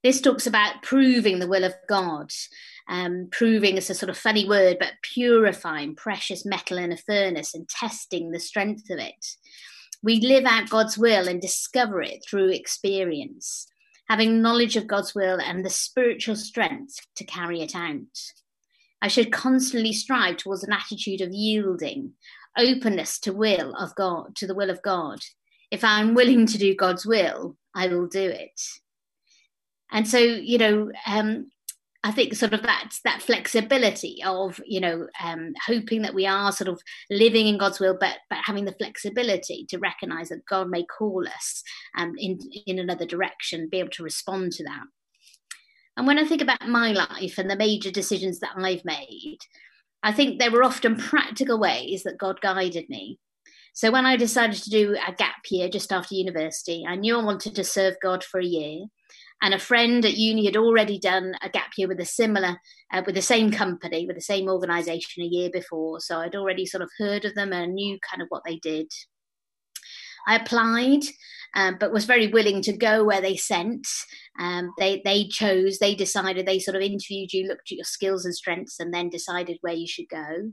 This 0.04 0.22
talks 0.22 0.48
about 0.48 0.82
proving 0.82 1.40
the 1.40 1.48
will 1.48 1.64
of 1.64 1.74
God. 1.88 2.32
Um, 2.90 3.28
proving 3.32 3.78
is 3.78 3.90
a 3.90 3.96
sort 3.96 4.10
of 4.10 4.18
funny 4.18 4.48
word, 4.48 4.78
but 4.80 4.94
purifying 5.02 5.96
precious 5.96 6.46
metal 6.46 6.78
in 6.78 6.92
a 6.92 6.98
furnace 6.98 7.54
and 7.54 7.68
testing 7.70 8.32
the 8.32 8.40
strength 8.40 8.90
of 8.90 9.00
it. 9.00 9.26
We 10.04 10.20
live 10.20 10.46
out 10.46 10.70
God's 10.70 10.98
will 10.98 11.28
and 11.28 11.40
discover 11.40 12.02
it 12.02 12.26
through 12.28 12.50
experience, 12.50 13.68
having 14.10 14.42
knowledge 14.42 14.76
of 14.76 14.88
God's 14.88 15.14
will 15.14 15.40
and 15.40 15.64
the 15.64 15.70
spiritual 15.70 16.36
strength 16.36 17.00
to 17.16 17.24
carry 17.24 17.62
it 17.62 17.76
out. 17.76 18.02
I 19.02 19.08
should 19.08 19.32
constantly 19.32 19.94
strive 19.94 20.38
towards 20.38 20.64
an 20.64 20.74
attitude 20.74 21.22
of 21.22 21.32
yielding, 21.32 22.14
openness 22.58 23.20
to 23.22 23.34
will 23.34 23.76
of 23.76 23.96
God, 23.96 24.36
to 24.38 24.48
the 24.48 24.56
will 24.56 24.70
of 24.70 24.82
God. 24.82 25.20
If 25.72 25.84
I'm 25.84 26.14
willing 26.14 26.46
to 26.48 26.58
do 26.58 26.76
God's 26.76 27.06
will, 27.06 27.58
I 27.74 27.88
will 27.88 28.08
do 28.08 28.28
it. 28.28 28.60
And 29.92 30.08
so, 30.08 30.18
you 30.18 30.58
know, 30.58 30.92
um, 31.06 31.52
I 32.04 32.12
think 32.12 32.34
sort 32.34 32.54
of 32.54 32.64
that 32.64 32.94
that 33.04 33.22
flexibility 33.22 34.24
of 34.26 34.60
you 34.66 34.80
know 34.80 35.08
um, 35.24 35.54
hoping 35.68 36.02
that 36.02 36.16
we 36.16 36.26
are 36.26 36.52
sort 36.52 36.68
of 36.68 36.82
living 37.12 37.48
in 37.48 37.60
God's 37.60 37.80
will, 37.80 37.96
but 38.00 38.18
but 38.30 38.40
having 38.44 38.66
the 38.66 38.74
flexibility 38.74 39.66
to 39.70 39.78
recognise 39.78 40.30
that 40.30 40.46
God 40.48 40.70
may 40.70 40.84
call 40.84 41.28
us 41.28 41.64
um, 41.98 42.14
in 42.18 42.40
in 42.66 42.80
another 42.80 43.06
direction, 43.06 43.70
be 43.70 43.80
able 43.80 43.92
to 43.92 44.04
respond 44.04 44.52
to 44.54 44.64
that. 44.64 44.84
And 45.98 46.08
when 46.08 46.18
I 46.18 46.26
think 46.26 46.42
about 46.42 46.68
my 46.68 46.92
life 46.92 47.38
and 47.38 47.50
the 47.50 47.56
major 47.56 47.92
decisions 47.92 48.40
that 48.40 48.54
I've 48.56 48.86
made, 48.86 49.40
I 50.02 50.12
think 50.12 50.40
there 50.40 50.52
were 50.52 50.64
often 50.64 50.96
practical 50.96 51.60
ways 51.60 52.04
that 52.04 52.18
God 52.18 52.42
guided 52.42 52.90
me. 52.90 53.20
So 53.74 53.92
when 53.92 54.06
I 54.06 54.18
decided 54.18 54.62
to 54.64 54.70
do 54.70 54.98
a 55.08 55.14
gap 55.14 55.44
year 55.50 55.70
just 55.70 55.94
after 55.94 56.16
university, 56.16 56.86
I 56.88 56.96
knew 56.96 57.18
I 57.18 57.24
wanted 57.24 57.56
to 57.56 57.64
serve 57.64 57.96
God 58.02 58.24
for 58.24 58.40
a 58.40 58.46
year 58.46 58.86
and 59.42 59.54
a 59.54 59.60
friend 59.60 60.06
at 60.06 60.18
uni 60.18 60.46
had 60.46 60.58
already 60.58 61.00
done 61.00 61.34
a 61.42 61.50
gap 61.50 61.72
year 61.78 61.88
with 61.88 62.00
a 62.00 62.06
similar 62.06 62.58
uh, 62.94 63.02
with 63.06 63.16
the 63.16 63.22
same 63.22 63.52
company 63.52 64.06
with 64.06 64.16
the 64.16 64.22
same 64.22 64.48
organization 64.48 65.24
a 65.24 65.28
year 65.28 65.50
before. 65.52 66.00
So 66.00 66.20
i'd 66.20 66.36
already 66.36 66.66
sort 66.66 66.84
of 66.84 66.90
heard 66.98 67.26
of 67.26 67.36
them 67.36 67.54
and 67.54 67.74
knew 67.74 67.98
kind 68.10 68.22
of 68.22 68.28
what 68.30 68.44
they 68.46 68.58
did. 68.58 68.88
I 70.28 70.36
applied 70.36 71.04
um, 71.56 71.78
but 71.80 71.92
was 71.92 72.06
very 72.06 72.28
willing 72.28 72.62
to 72.64 72.74
go 72.74 73.04
where 73.04 73.22
they 73.22 73.36
sent. 73.36 73.88
Um, 74.40 74.74
they 74.78 75.02
they 75.04 75.28
chose 75.28 75.80
they 75.80 75.96
decided 75.96 76.46
they 76.46 76.60
sort 76.60 76.76
of 76.76 76.82
interviewed 76.82 77.34
you 77.34 77.48
looked 77.48 77.72
at 77.72 77.78
your 77.78 77.86
skills 77.86 78.26
and 78.26 78.36
strengths 78.36 78.80
and 78.80 78.94
then 78.94 79.10
decided 79.10 79.58
where 79.62 79.74
you 79.74 79.88
should 79.88 80.08
go 80.10 80.52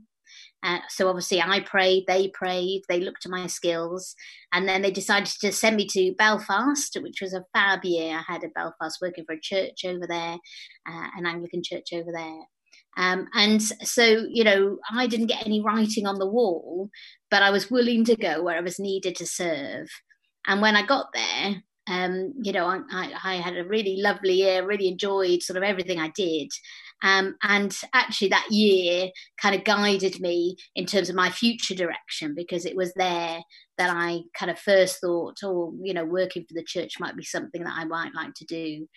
uh, 0.63 0.79
so 0.89 1.07
obviously 1.07 1.41
I 1.41 1.61
prayed, 1.61 2.05
they 2.07 2.27
prayed, 2.29 2.83
they 2.89 2.99
looked 2.99 3.25
at 3.25 3.31
my 3.31 3.47
skills, 3.47 4.15
and 4.51 4.67
then 4.67 4.81
they 4.81 4.91
decided 4.91 5.27
to 5.41 5.51
send 5.51 5.77
me 5.77 5.85
to 5.87 6.13
Belfast, 6.17 6.97
which 7.01 7.21
was 7.21 7.33
a 7.33 7.45
fab 7.53 7.85
year. 7.85 8.17
I 8.17 8.31
had 8.31 8.43
a 8.43 8.49
Belfast 8.49 8.99
working 9.01 9.23
for 9.25 9.35
a 9.35 9.41
church 9.41 9.85
over 9.85 10.05
there, 10.07 10.37
uh, 10.89 11.07
an 11.17 11.25
Anglican 11.25 11.61
church 11.63 11.89
over 11.93 12.11
there. 12.13 12.41
Um, 12.97 13.27
and 13.33 13.61
so, 13.61 14.25
you 14.29 14.43
know, 14.43 14.77
I 14.91 15.07
didn't 15.07 15.27
get 15.27 15.45
any 15.45 15.61
writing 15.61 16.05
on 16.05 16.19
the 16.19 16.27
wall, 16.27 16.89
but 17.31 17.41
I 17.41 17.51
was 17.51 17.71
willing 17.71 18.03
to 18.05 18.15
go 18.15 18.43
where 18.43 18.57
I 18.57 18.61
was 18.61 18.79
needed 18.79 19.15
to 19.17 19.25
serve. 19.25 19.87
And 20.47 20.61
when 20.61 20.75
I 20.75 20.85
got 20.85 21.07
there, 21.13 21.63
um, 21.87 22.33
you 22.41 22.51
know, 22.51 22.65
I, 22.65 22.81
I, 22.91 23.13
I, 23.23 23.35
had 23.35 23.57
a 23.57 23.63
really 23.63 23.97
lovely 23.99 24.33
year, 24.33 24.65
really 24.65 24.87
enjoyed 24.87 25.41
sort 25.41 25.57
of 25.57 25.63
everything 25.63 25.99
I 25.99 26.09
did. 26.09 26.49
Um, 27.03 27.35
and 27.43 27.75
actually, 27.93 28.29
that 28.29 28.51
year 28.51 29.09
kind 29.41 29.55
of 29.55 29.63
guided 29.63 30.19
me 30.19 30.57
in 30.75 30.85
terms 30.85 31.09
of 31.09 31.15
my 31.15 31.29
future 31.29 31.75
direction 31.75 32.33
because 32.35 32.65
it 32.65 32.75
was 32.75 32.93
there 32.95 33.41
that 33.77 33.89
I 33.95 34.21
kind 34.37 34.51
of 34.51 34.59
first 34.59 34.99
thought, 34.99 35.37
oh, 35.43 35.73
you 35.81 35.93
know, 35.93 36.05
working 36.05 36.45
for 36.47 36.53
the 36.53 36.63
church 36.63 36.99
might 36.99 37.15
be 37.15 37.23
something 37.23 37.63
that 37.63 37.77
I 37.77 37.85
might 37.85 38.13
like 38.13 38.33
to 38.35 38.45
do. 38.45 38.87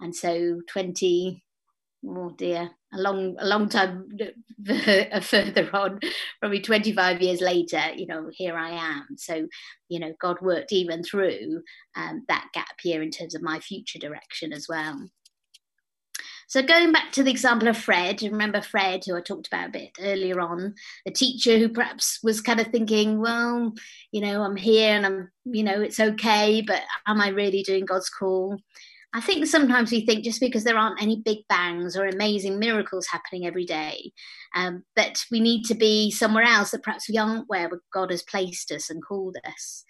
And 0.00 0.14
so, 0.14 0.60
20, 0.68 1.44
oh 2.06 2.30
dear, 2.36 2.70
a 2.92 3.00
long, 3.00 3.36
a 3.38 3.46
long 3.46 3.68
time 3.68 4.08
further 5.22 5.70
on, 5.72 6.00
probably 6.40 6.60
25 6.60 7.22
years 7.22 7.40
later, 7.40 7.80
you 7.94 8.06
know, 8.06 8.28
here 8.32 8.56
I 8.56 8.70
am. 8.70 9.06
So, 9.16 9.46
you 9.88 10.00
know, 10.00 10.12
God 10.20 10.40
worked 10.40 10.72
even 10.72 11.02
through 11.04 11.62
um, 11.96 12.24
that 12.28 12.48
gap 12.52 12.74
year 12.84 13.02
in 13.02 13.10
terms 13.10 13.34
of 13.34 13.42
my 13.42 13.60
future 13.60 13.98
direction 13.98 14.52
as 14.52 14.66
well. 14.68 15.08
So 16.48 16.62
going 16.62 16.92
back 16.92 17.12
to 17.12 17.22
the 17.22 17.30
example 17.30 17.68
of 17.68 17.76
Fred, 17.76 18.22
remember 18.22 18.60
Fred, 18.60 19.04
who 19.04 19.16
I 19.16 19.20
talked 19.20 19.46
about 19.46 19.68
a 19.68 19.72
bit 19.72 19.96
earlier 20.00 20.40
on, 20.40 20.74
a 21.06 21.10
teacher 21.10 21.58
who 21.58 21.68
perhaps 21.68 22.18
was 22.22 22.40
kind 22.40 22.60
of 22.60 22.68
thinking, 22.68 23.20
well, 23.20 23.72
you 24.12 24.20
know, 24.20 24.42
I'm 24.42 24.56
here 24.56 24.94
and 24.94 25.06
I'm, 25.06 25.30
you 25.44 25.62
know, 25.62 25.80
it's 25.80 26.00
okay, 26.00 26.62
but 26.66 26.82
am 27.06 27.20
I 27.20 27.28
really 27.28 27.62
doing 27.62 27.84
God's 27.84 28.10
call? 28.10 28.58
I 29.16 29.20
think 29.20 29.46
sometimes 29.46 29.92
we 29.92 30.04
think 30.04 30.24
just 30.24 30.40
because 30.40 30.64
there 30.64 30.76
aren't 30.76 31.00
any 31.00 31.22
big 31.24 31.46
bangs 31.48 31.96
or 31.96 32.04
amazing 32.04 32.58
miracles 32.58 33.06
happening 33.06 33.46
every 33.46 33.64
day, 33.64 34.10
um, 34.56 34.82
that 34.96 35.24
we 35.30 35.38
need 35.38 35.64
to 35.66 35.74
be 35.74 36.10
somewhere 36.10 36.42
else, 36.42 36.72
that 36.72 36.82
perhaps 36.82 37.08
we 37.08 37.16
aren't 37.16 37.48
where 37.48 37.70
God 37.92 38.10
has 38.10 38.24
placed 38.24 38.72
us 38.72 38.90
and 38.90 39.00
called 39.00 39.36
us. 39.46 39.84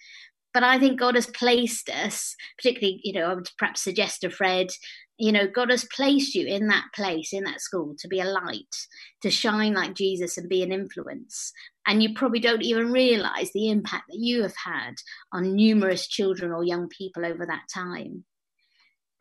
But 0.53 0.62
I 0.62 0.79
think 0.79 1.01
God 1.01 1.17
has 1.17 1.27
placed 1.27 1.88
us, 1.88 2.37
particularly, 2.59 3.01
you 3.03 3.14
know, 3.14 3.31
I 3.31 3.35
would 3.35 3.49
perhaps 3.59 3.81
suggest 3.83 4.21
to 4.21 4.31
Fred, 4.31 4.69
you 5.18 5.33
know 5.33 5.46
god 5.46 5.70
has 5.70 5.87
placed 5.94 6.35
you 6.35 6.46
in 6.46 6.66
that 6.68 6.87
place 6.94 7.33
in 7.33 7.44
that 7.44 7.61
school 7.61 7.94
to 7.98 8.09
be 8.09 8.20
a 8.20 8.24
light 8.24 8.74
to 9.22 9.31
shine 9.31 9.74
like 9.74 9.94
jesus 9.94 10.37
and 10.37 10.48
be 10.48 10.62
an 10.62 10.72
influence 10.72 11.53
and 11.87 12.03
you 12.03 12.14
probably 12.14 12.40
don't 12.40 12.62
even 12.62 12.90
realize 12.90 13.50
the 13.53 13.68
impact 13.68 14.05
that 14.09 14.18
you 14.18 14.42
have 14.42 14.57
had 14.64 14.94
on 15.33 15.55
numerous 15.55 16.07
children 16.09 16.53
or 16.53 16.64
young 16.64 16.88
people 16.88 17.24
over 17.24 17.46
that 17.46 17.62
time 17.72 18.24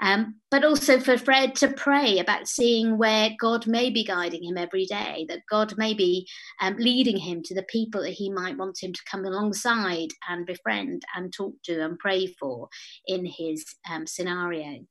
um, 0.01 0.35
but 0.51 0.65
also 0.65 0.99
for 0.99 1.17
Fred 1.17 1.55
to 1.55 1.69
pray 1.69 2.19
about 2.19 2.47
seeing 2.47 2.97
where 2.97 3.29
God 3.39 3.67
may 3.67 3.89
be 3.89 4.03
guiding 4.03 4.43
him 4.43 4.57
every 4.57 4.85
day, 4.85 5.25
that 5.29 5.43
God 5.49 5.77
may 5.77 5.93
be 5.93 6.27
um, 6.61 6.75
leading 6.77 7.15
him 7.15 7.41
to 7.43 7.55
the 7.55 7.63
people 7.63 8.01
that 8.01 8.11
he 8.11 8.29
might 8.29 8.57
want 8.57 8.83
him 8.83 8.91
to 8.91 9.01
come 9.09 9.23
alongside 9.23 10.09
and 10.27 10.45
befriend 10.45 11.03
and 11.15 11.31
talk 11.31 11.53
to 11.65 11.85
and 11.85 11.97
pray 11.99 12.27
for 12.37 12.67
in 13.07 13.25
his 13.25 13.63
um, 13.89 14.05
scenario. 14.05 14.85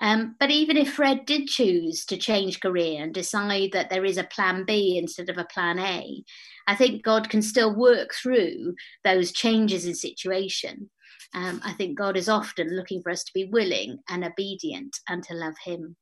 Um, 0.00 0.34
but 0.40 0.50
even 0.50 0.78
if 0.78 0.94
Fred 0.94 1.26
did 1.26 1.46
choose 1.46 2.06
to 2.06 2.16
change 2.16 2.60
career 2.60 3.02
and 3.02 3.12
decide 3.12 3.70
that 3.72 3.90
there 3.90 4.04
is 4.04 4.16
a 4.16 4.24
plan 4.24 4.64
B 4.64 4.96
instead 4.96 5.28
of 5.28 5.36
a 5.36 5.44
plan 5.44 5.78
A, 5.78 6.24
I 6.66 6.74
think 6.74 7.02
God 7.02 7.28
can 7.28 7.42
still 7.42 7.74
work 7.74 8.14
through 8.14 8.74
those 9.04 9.30
changes 9.30 9.84
in 9.84 9.94
situation. 9.94 10.90
Um, 11.34 11.60
I 11.62 11.74
think 11.74 11.98
God 11.98 12.16
is 12.16 12.28
often 12.28 12.74
looking 12.74 13.02
for 13.02 13.10
us 13.10 13.22
to 13.24 13.32
be 13.34 13.44
willing 13.44 13.98
and 14.08 14.24
obedient 14.24 14.96
and 15.06 15.22
to 15.24 15.34
love 15.34 15.54
Him. 15.64 15.96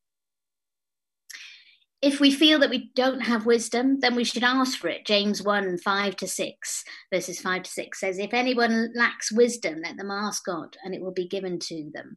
If 2.00 2.20
we 2.20 2.30
feel 2.30 2.61
that 2.61 2.70
we 2.70 2.92
don't 2.94 3.22
have 3.22 3.44
wisdom, 3.44 3.98
then 3.98 4.14
we 4.14 4.22
should 4.22 4.44
ask 4.44 4.78
for 4.78 4.87
it. 4.87 5.04
James 5.04 5.42
1 5.42 5.78
5 5.78 6.16
to 6.16 6.28
6, 6.28 6.84
verses 7.12 7.40
5 7.40 7.64
to 7.64 7.70
6 7.70 8.00
says, 8.00 8.18
If 8.20 8.32
anyone 8.32 8.92
lacks 8.94 9.32
wisdom, 9.32 9.80
let 9.82 9.96
them 9.96 10.12
ask 10.12 10.44
God, 10.44 10.76
and 10.84 10.94
it 10.94 11.02
will 11.02 11.12
be 11.12 11.26
given 11.26 11.58
to 11.58 11.90
them. 11.92 12.16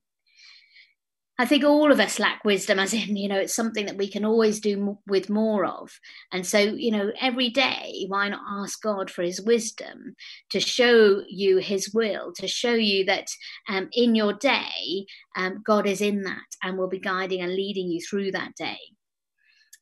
I 1.42 1.46
think 1.46 1.64
all 1.64 1.92
of 1.92 2.00
us 2.00 2.20
lack 2.20 2.46
wisdom, 2.46 2.78
as 2.78 2.94
in, 2.94 3.18
you 3.18 3.28
know, 3.28 3.40
it's 3.40 3.56
something 3.56 3.88
that 3.88 3.98
we 3.98 4.08
can 4.08 4.26
always 4.26 4.60
do 4.60 5.00
with 5.08 5.28
more 5.28 5.66
of. 5.66 5.90
And 6.32 6.46
so, 6.46 6.60
you 6.60 6.92
know, 6.92 7.12
every 7.20 7.50
day, 7.50 8.06
why 8.10 8.30
not 8.30 8.44
ask 8.48 8.80
God 8.80 9.10
for 9.10 9.24
his 9.24 9.42
wisdom 9.42 10.14
to 10.52 10.60
show 10.60 11.24
you 11.28 11.58
his 11.58 11.92
will, 11.96 12.32
to 12.34 12.48
show 12.48 12.76
you 12.76 13.06
that 13.06 13.26
um, 13.68 13.90
in 13.94 14.14
your 14.14 14.34
day, 14.34 15.08
um, 15.36 15.64
God 15.66 15.88
is 15.88 16.00
in 16.00 16.22
that 16.22 16.46
and 16.62 16.78
will 16.78 16.88
be 16.88 17.00
guiding 17.00 17.42
and 17.42 17.56
leading 17.56 17.88
you 17.88 18.02
through 18.08 18.34
that 18.34 18.54
day. 18.56 18.78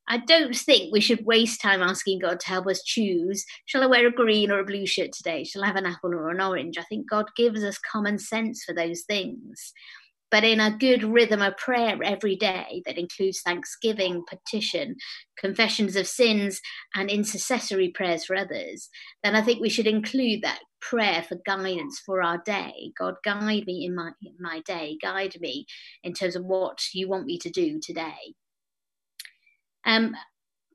I 0.08 0.20
don't 0.20 0.56
think 0.56 0.94
we 0.94 1.02
should 1.02 1.26
waste 1.26 1.60
time 1.60 1.82
asking 1.82 2.20
God 2.20 2.40
to 2.40 2.48
help 2.48 2.68
us 2.68 2.82
choose 2.84 3.46
shall 3.66 3.84
I 3.84 3.88
wear 3.88 4.08
a 4.08 4.12
green 4.12 4.50
or 4.50 4.60
a 4.60 4.66
blue 4.66 4.86
shirt 4.86 5.12
today? 5.12 5.44
Shall 5.44 5.66
I 5.66 5.68
have 5.68 5.76
an 5.76 5.86
apple 5.86 6.16
or 6.16 6.30
an 6.30 6.40
orange? 6.40 6.78
I 6.78 6.84
think 6.84 7.10
God 7.10 7.26
gives 7.36 7.66
us 7.66 7.78
common 7.80 8.18
sense 8.18 8.64
for 8.64 8.74
those 8.74 9.02
things 9.02 9.74
but 10.32 10.44
in 10.44 10.60
a 10.60 10.78
good 10.78 11.04
rhythm 11.04 11.42
of 11.42 11.58
prayer 11.58 11.98
every 12.04 12.36
day 12.36 12.82
that 12.86 12.98
includes 12.98 13.42
thanksgiving, 13.42 14.24
petition, 14.28 14.96
confessions 15.38 15.96
of 15.96 16.08
sins, 16.08 16.62
and 16.96 17.10
intercessory 17.10 17.90
prayers 17.90 18.26
for 18.26 18.36
others, 18.36 18.90
then 19.24 19.36
I 19.36 19.42
think 19.42 19.60
we 19.60 19.70
should 19.70 19.88
include 19.88 20.44
that 20.44 20.60
prayer 20.82 21.24
for 21.24 21.38
guidance 21.46 22.00
for 22.06 22.22
our 22.22 22.42
day. 22.46 22.92
God, 22.98 23.16
guide 23.24 23.66
me 23.66 23.86
in 23.86 23.96
my, 23.96 24.12
in 24.22 24.36
my 24.40 24.62
day, 24.66 24.98
guide 25.02 25.36
me 25.40 25.66
in 26.04 26.14
terms 26.14 26.36
of 26.36 26.46
what 26.46 26.80
you 26.94 27.10
want 27.10 27.26
me 27.26 27.38
to 27.40 27.50
do 27.50 27.80
today. 27.82 28.36
Um, 29.86 30.16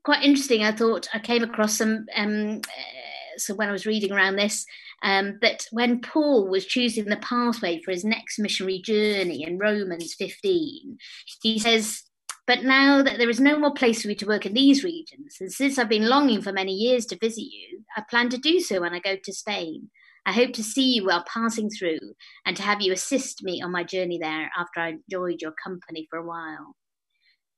quite 0.03 0.23
interesting, 0.23 0.63
I 0.63 0.71
thought 0.71 1.07
I 1.13 1.19
came 1.19 1.43
across 1.43 1.77
some. 1.77 2.05
Um, 2.15 2.61
uh, 2.65 3.04
so 3.37 3.53
when 3.53 3.69
I 3.69 3.71
was 3.71 3.85
reading 3.85 4.11
around 4.11 4.35
this, 4.35 4.65
um, 5.03 5.37
that 5.41 5.65
when 5.71 6.01
Paul 6.01 6.47
was 6.47 6.65
choosing 6.65 7.05
the 7.05 7.17
pathway 7.17 7.81
for 7.81 7.91
his 7.91 8.03
next 8.03 8.39
missionary 8.39 8.81
journey 8.81 9.43
in 9.43 9.57
Romans 9.57 10.13
15, 10.13 10.97
he 11.41 11.59
says, 11.59 12.03
But 12.47 12.63
now 12.63 13.01
that 13.03 13.17
there 13.17 13.29
is 13.29 13.39
no 13.39 13.57
more 13.57 13.73
place 13.73 14.01
for 14.01 14.07
me 14.07 14.15
to 14.15 14.27
work 14.27 14.45
in 14.45 14.53
these 14.53 14.83
regions, 14.83 15.37
and 15.39 15.51
since 15.51 15.77
I've 15.77 15.89
been 15.89 16.09
longing 16.09 16.41
for 16.41 16.51
many 16.51 16.73
years 16.73 17.05
to 17.07 17.17
visit 17.17 17.43
you, 17.43 17.83
I 17.95 18.03
plan 18.09 18.29
to 18.29 18.37
do 18.37 18.59
so 18.59 18.81
when 18.81 18.93
I 18.93 18.99
go 18.99 19.15
to 19.21 19.33
Spain. 19.33 19.89
I 20.25 20.31
hope 20.31 20.53
to 20.53 20.63
see 20.63 20.95
you 20.95 21.05
while 21.05 21.23
passing 21.31 21.69
through 21.69 21.99
and 22.45 22.57
to 22.57 22.63
have 22.63 22.81
you 22.81 22.91
assist 22.91 23.43
me 23.43 23.61
on 23.61 23.71
my 23.71 23.83
journey 23.83 24.17
there 24.17 24.49
after 24.57 24.79
I 24.79 24.95
enjoyed 25.09 25.41
your 25.41 25.53
company 25.63 26.07
for 26.09 26.17
a 26.17 26.25
while. 26.25 26.75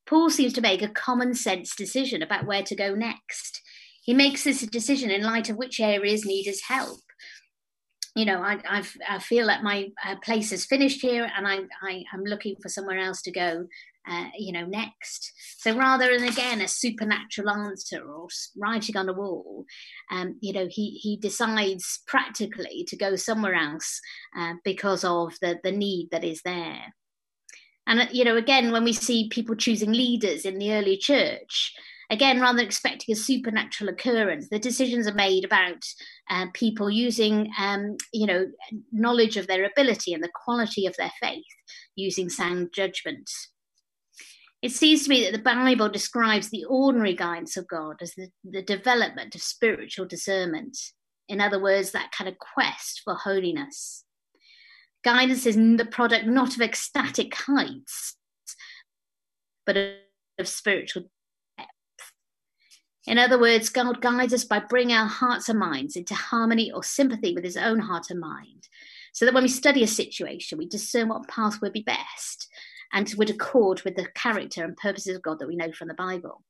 Paul 0.06 0.30
seems 0.30 0.54
to 0.54 0.62
make 0.62 0.82
a 0.82 0.90
common 0.90 1.34
sense 1.34 1.76
decision 1.76 2.22
about 2.22 2.46
where 2.46 2.63
to 2.63 2.76
go 2.76 2.94
next. 2.94 3.62
He 4.08 4.13
makes 4.13 4.46
this 4.46 4.62
decision 4.62 5.12
in 5.12 5.22
light 5.22 5.50
of 5.50 5.58
which 5.58 5.82
areas 5.82 6.26
need 6.26 6.46
his 6.46 6.62
help. 6.62 7.02
You 8.15 8.24
know, 8.24 8.41
I, 8.41 8.58
I've, 8.67 8.98
i 9.08 9.20
feel 9.20 9.46
that 9.48 9.63
my 9.63 9.89
uh, 10.04 10.15
place 10.24 10.52
is 10.54 10.65
finished 10.65 11.02
here 11.02 11.30
and 11.36 11.46
I, 11.46 11.60
I, 11.84 12.04
am 12.13 12.24
looking 12.24 12.56
for 12.62 12.70
somewhere 12.70 12.98
else 12.98 13.22
to 13.24 13.32
go, 13.32 13.67
uh, 14.10 14.28
you 14.36 14.54
know, 14.54 14.65
next. 14.65 15.34
So 15.60 15.78
rather 15.78 16.17
than, 16.17 16.28
again, 16.28 16.62
a 16.62 16.70
supernatural 16.70 17.50
answer 17.50 18.02
or 18.02 18.30
writing 18.58 18.96
on 18.96 19.10
a 19.10 19.13
wall, 19.13 19.65
um, 20.10 20.38
you 20.39 20.54
know, 20.54 20.67
he, 20.72 20.91
he 20.91 21.17
decides 21.17 22.00
practically 22.08 22.86
to 22.88 22.96
go 22.96 23.17
somewhere 23.17 23.56
else 23.56 24.00
uh, 24.36 24.54
because 24.63 25.04
of 25.04 25.34
the, 25.41 25.60
the 25.63 25.72
need 25.72 26.08
that 26.12 26.24
is 26.24 26.41
there. 26.43 26.96
And, 27.86 28.00
uh, 28.00 28.06
you 28.12 28.24
know, 28.24 28.38
again, 28.38 28.72
when 28.72 28.86
we 28.86 28.93
see 28.93 29.28
people 29.30 29.56
choosing 29.56 29.91
leaders 29.91 30.46
in 30.46 30.58
the 30.58 30.74
early 30.74 30.98
church, 30.98 31.74
again, 32.10 32.39
rather 32.39 32.58
than 32.58 32.65
expecting 32.65 33.13
a 33.13 33.15
supernatural 33.15 33.89
occurrence, 33.89 34.50
the 34.50 34.60
decisions 34.60 35.08
are 35.08 35.13
made 35.13 35.43
about 35.43 35.84
uh, 36.30 36.48
people 36.54 36.89
using, 36.89 37.52
um, 37.60 37.98
you 38.13 38.26
know, 38.26 38.48
knowledge 38.91 39.38
of 39.38 39.48
their 39.48 39.65
ability 39.65 40.13
and 40.13 40.24
the 40.24 40.32
quality 40.46 40.86
of 40.86 40.96
their 40.98 41.12
faith, 41.22 41.43
using 41.96 42.30
sound 42.30 42.70
judgment. 42.74 43.30
It 44.62 44.72
seems 44.72 45.04
to 45.04 45.10
me 45.10 45.24
that 45.24 45.34
the 45.34 45.43
Bible 45.43 45.89
describes 45.89 46.50
the 46.50 46.65
ordinary 46.65 47.13
guidance 47.13 47.58
of 47.58 47.67
God 47.67 47.98
as 48.02 48.13
the, 48.15 48.30
the 48.43 48.63
development 48.63 49.36
of 49.36 49.41
spiritual 49.41 50.06
discernment. 50.06 50.78
In 51.30 51.41
other 51.41 51.62
words, 51.62 51.91
that 51.91 52.12
kind 52.12 52.28
of 52.28 52.38
quest 52.39 53.02
for 53.04 53.13
holiness. 53.13 54.04
Guidance 55.04 55.46
is 55.46 55.56
the 55.56 55.88
product 55.89 56.26
not 56.26 56.56
of 56.56 56.62
ecstatic 56.62 57.36
heights, 57.36 58.15
but 59.65 59.78
of 60.39 60.48
spiritual. 60.48 61.04
In 63.08 63.17
other 63.17 63.39
words, 63.39 63.70
God 63.70 64.02
guides 64.02 64.34
us 64.34 64.43
by 64.43 64.60
bringing 64.60 64.96
our 64.96 65.08
hearts 65.08 65.48
and 65.48 65.58
minds 65.58 65.96
into 65.96 66.13
harmony 66.13 66.72
or 66.72 66.84
sympathy 66.84 67.34
with 67.34 67.46
his 67.46 67.56
own 67.56 67.80
heart 67.80 68.10
and 68.10 68.20
mind, 68.20 68.67
so 69.13 69.26
that 69.26 69.34
when 69.34 69.43
we 69.43 69.50
study 69.50 69.82
a 69.82 69.88
situation, 69.88 70.58
we 70.58 70.67
discern 70.67 71.08
what 71.08 71.28
path 71.30 71.62
would 71.62 71.72
be 71.72 71.84
best 71.84 72.50
and 72.91 73.12
would 73.17 73.30
accord 73.30 73.82
with 73.84 73.96
the 73.96 74.08
character 74.13 74.63
and 74.63 74.76
purposes 74.76 75.15
of 75.15 75.22
God 75.22 75.39
that 75.39 75.48
we 75.48 75.56
know 75.56 75.72
from 75.72 75.88
the 75.88 75.93
Bible. 75.93 76.43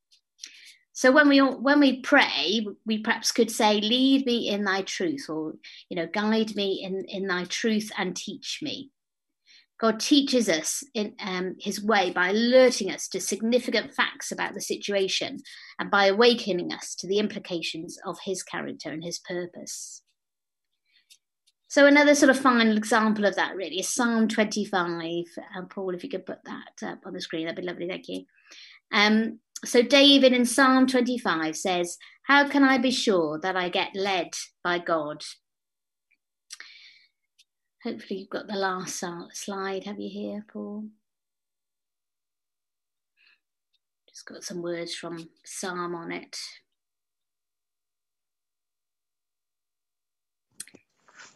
So 0.93 1.11
when 1.11 1.29
we 1.29 1.37
when 1.39 1.79
we 1.79 2.01
pray, 2.01 2.65
we 2.87 2.97
perhaps 2.97 3.31
could 3.31 3.51
say, 3.51 3.79
"Lead 3.79 4.25
me 4.25 4.49
in 4.49 4.63
Thy 4.63 4.81
truth," 4.81 5.27
or 5.29 5.53
you 5.89 5.95
know, 5.95 6.07
"Guide 6.07 6.55
me 6.55 6.81
in 6.83 7.05
in 7.05 7.27
Thy 7.27 7.43
truth 7.43 7.91
and 7.99 8.15
teach 8.15 8.59
me." 8.63 8.89
God 9.79 9.99
teaches 9.99 10.49
us 10.49 10.83
in 10.93 11.13
um, 11.19 11.55
His 11.59 11.83
way 11.83 12.11
by 12.11 12.29
alerting 12.29 12.91
us 12.91 13.07
to 13.09 13.19
significant 13.19 13.93
facts 13.93 14.31
about 14.31 14.53
the 14.53 14.61
situation 14.61 15.39
and 15.79 15.91
by 15.91 16.05
awakening 16.05 16.73
us 16.73 16.95
to 16.95 17.07
the 17.07 17.19
implications 17.19 17.99
of 18.05 18.17
His 18.23 18.41
character 18.43 18.89
and 18.89 19.03
His 19.03 19.19
purpose. 19.19 20.01
So 21.69 21.85
another 21.85 22.15
sort 22.15 22.29
of 22.29 22.39
final 22.39 22.77
example 22.77 23.25
of 23.25 23.35
that 23.35 23.55
really 23.55 23.79
is 23.79 23.89
Psalm 23.89 24.27
25. 24.29 25.25
Uh, 25.37 25.61
Paul, 25.69 25.93
if 25.93 26.03
you 26.03 26.09
could 26.09 26.25
put 26.25 26.39
that 26.45 26.87
up 26.87 26.99
on 27.05 27.13
the 27.13 27.21
screen, 27.21 27.45
that'd 27.45 27.61
be 27.61 27.67
lovely. 27.67 27.87
Thank 27.87 28.07
you. 28.07 28.23
Um, 28.91 29.39
so 29.65 29.81
David 29.81 30.33
in 30.33 30.45
Psalm 30.45 30.87
25 30.87 31.57
says, 31.57 31.97
How 32.23 32.47
can 32.47 32.63
I 32.63 32.77
be 32.77 32.91
sure 32.91 33.39
that 33.41 33.57
I 33.57 33.69
get 33.69 33.95
led 33.95 34.29
by 34.63 34.79
God? 34.79 35.23
Hopefully, 37.83 38.19
you've 38.21 38.29
got 38.29 38.47
the 38.47 38.55
last 38.55 39.03
slide. 39.33 39.83
Have 39.85 39.99
you 39.99 40.09
here, 40.09 40.45
Paul? 40.51 40.85
Just 44.09 44.25
got 44.25 44.43
some 44.43 44.61
words 44.63 44.95
from 44.95 45.29
Psalm 45.45 45.93
on 45.93 46.11
it. 46.11 46.37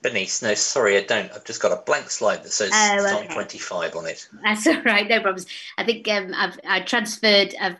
Bernice, 0.01 0.41
no, 0.41 0.55
sorry, 0.55 0.97
I 0.97 1.03
don't. 1.03 1.31
I've 1.31 1.45
just 1.45 1.61
got 1.61 1.71
a 1.71 1.83
blank 1.83 2.09
slide 2.09 2.43
that 2.43 2.51
says 2.51 2.71
oh, 2.73 3.19
okay. 3.23 3.33
25 3.33 3.95
on 3.95 4.07
it. 4.07 4.27
That's 4.43 4.65
all 4.67 4.81
right, 4.81 5.07
no 5.07 5.21
problems. 5.21 5.45
I 5.77 5.83
think 5.83 6.07
um, 6.07 6.33
I've 6.35 6.59
I 6.67 6.79
transferred, 6.79 7.53
I've 7.61 7.77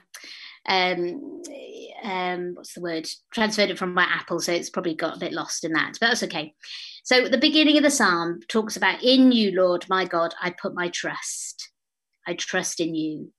um, 0.67 1.41
um, 2.03 2.53
what's 2.55 2.73
the 2.73 2.81
word? 2.81 3.07
Transferred 3.31 3.69
it 3.69 3.77
from 3.77 3.93
my 3.93 4.03
Apple, 4.03 4.39
so 4.39 4.51
it's 4.51 4.69
probably 4.69 4.95
got 4.95 5.17
a 5.17 5.19
bit 5.19 5.33
lost 5.33 5.63
in 5.63 5.73
that, 5.73 5.97
but 5.99 6.07
that's 6.07 6.23
okay. 6.23 6.53
So 7.03 7.27
the 7.27 7.37
beginning 7.37 7.77
of 7.77 7.83
the 7.83 7.91
psalm 7.91 8.39
talks 8.47 8.75
about, 8.77 9.03
"In 9.03 9.31
you, 9.31 9.51
Lord, 9.51 9.85
my 9.89 10.05
God, 10.05 10.33
I 10.41 10.51
put 10.51 10.73
my 10.73 10.89
trust. 10.89 11.69
I 12.27 12.33
trust 12.33 12.79
in 12.79 12.95
you." 12.95 13.33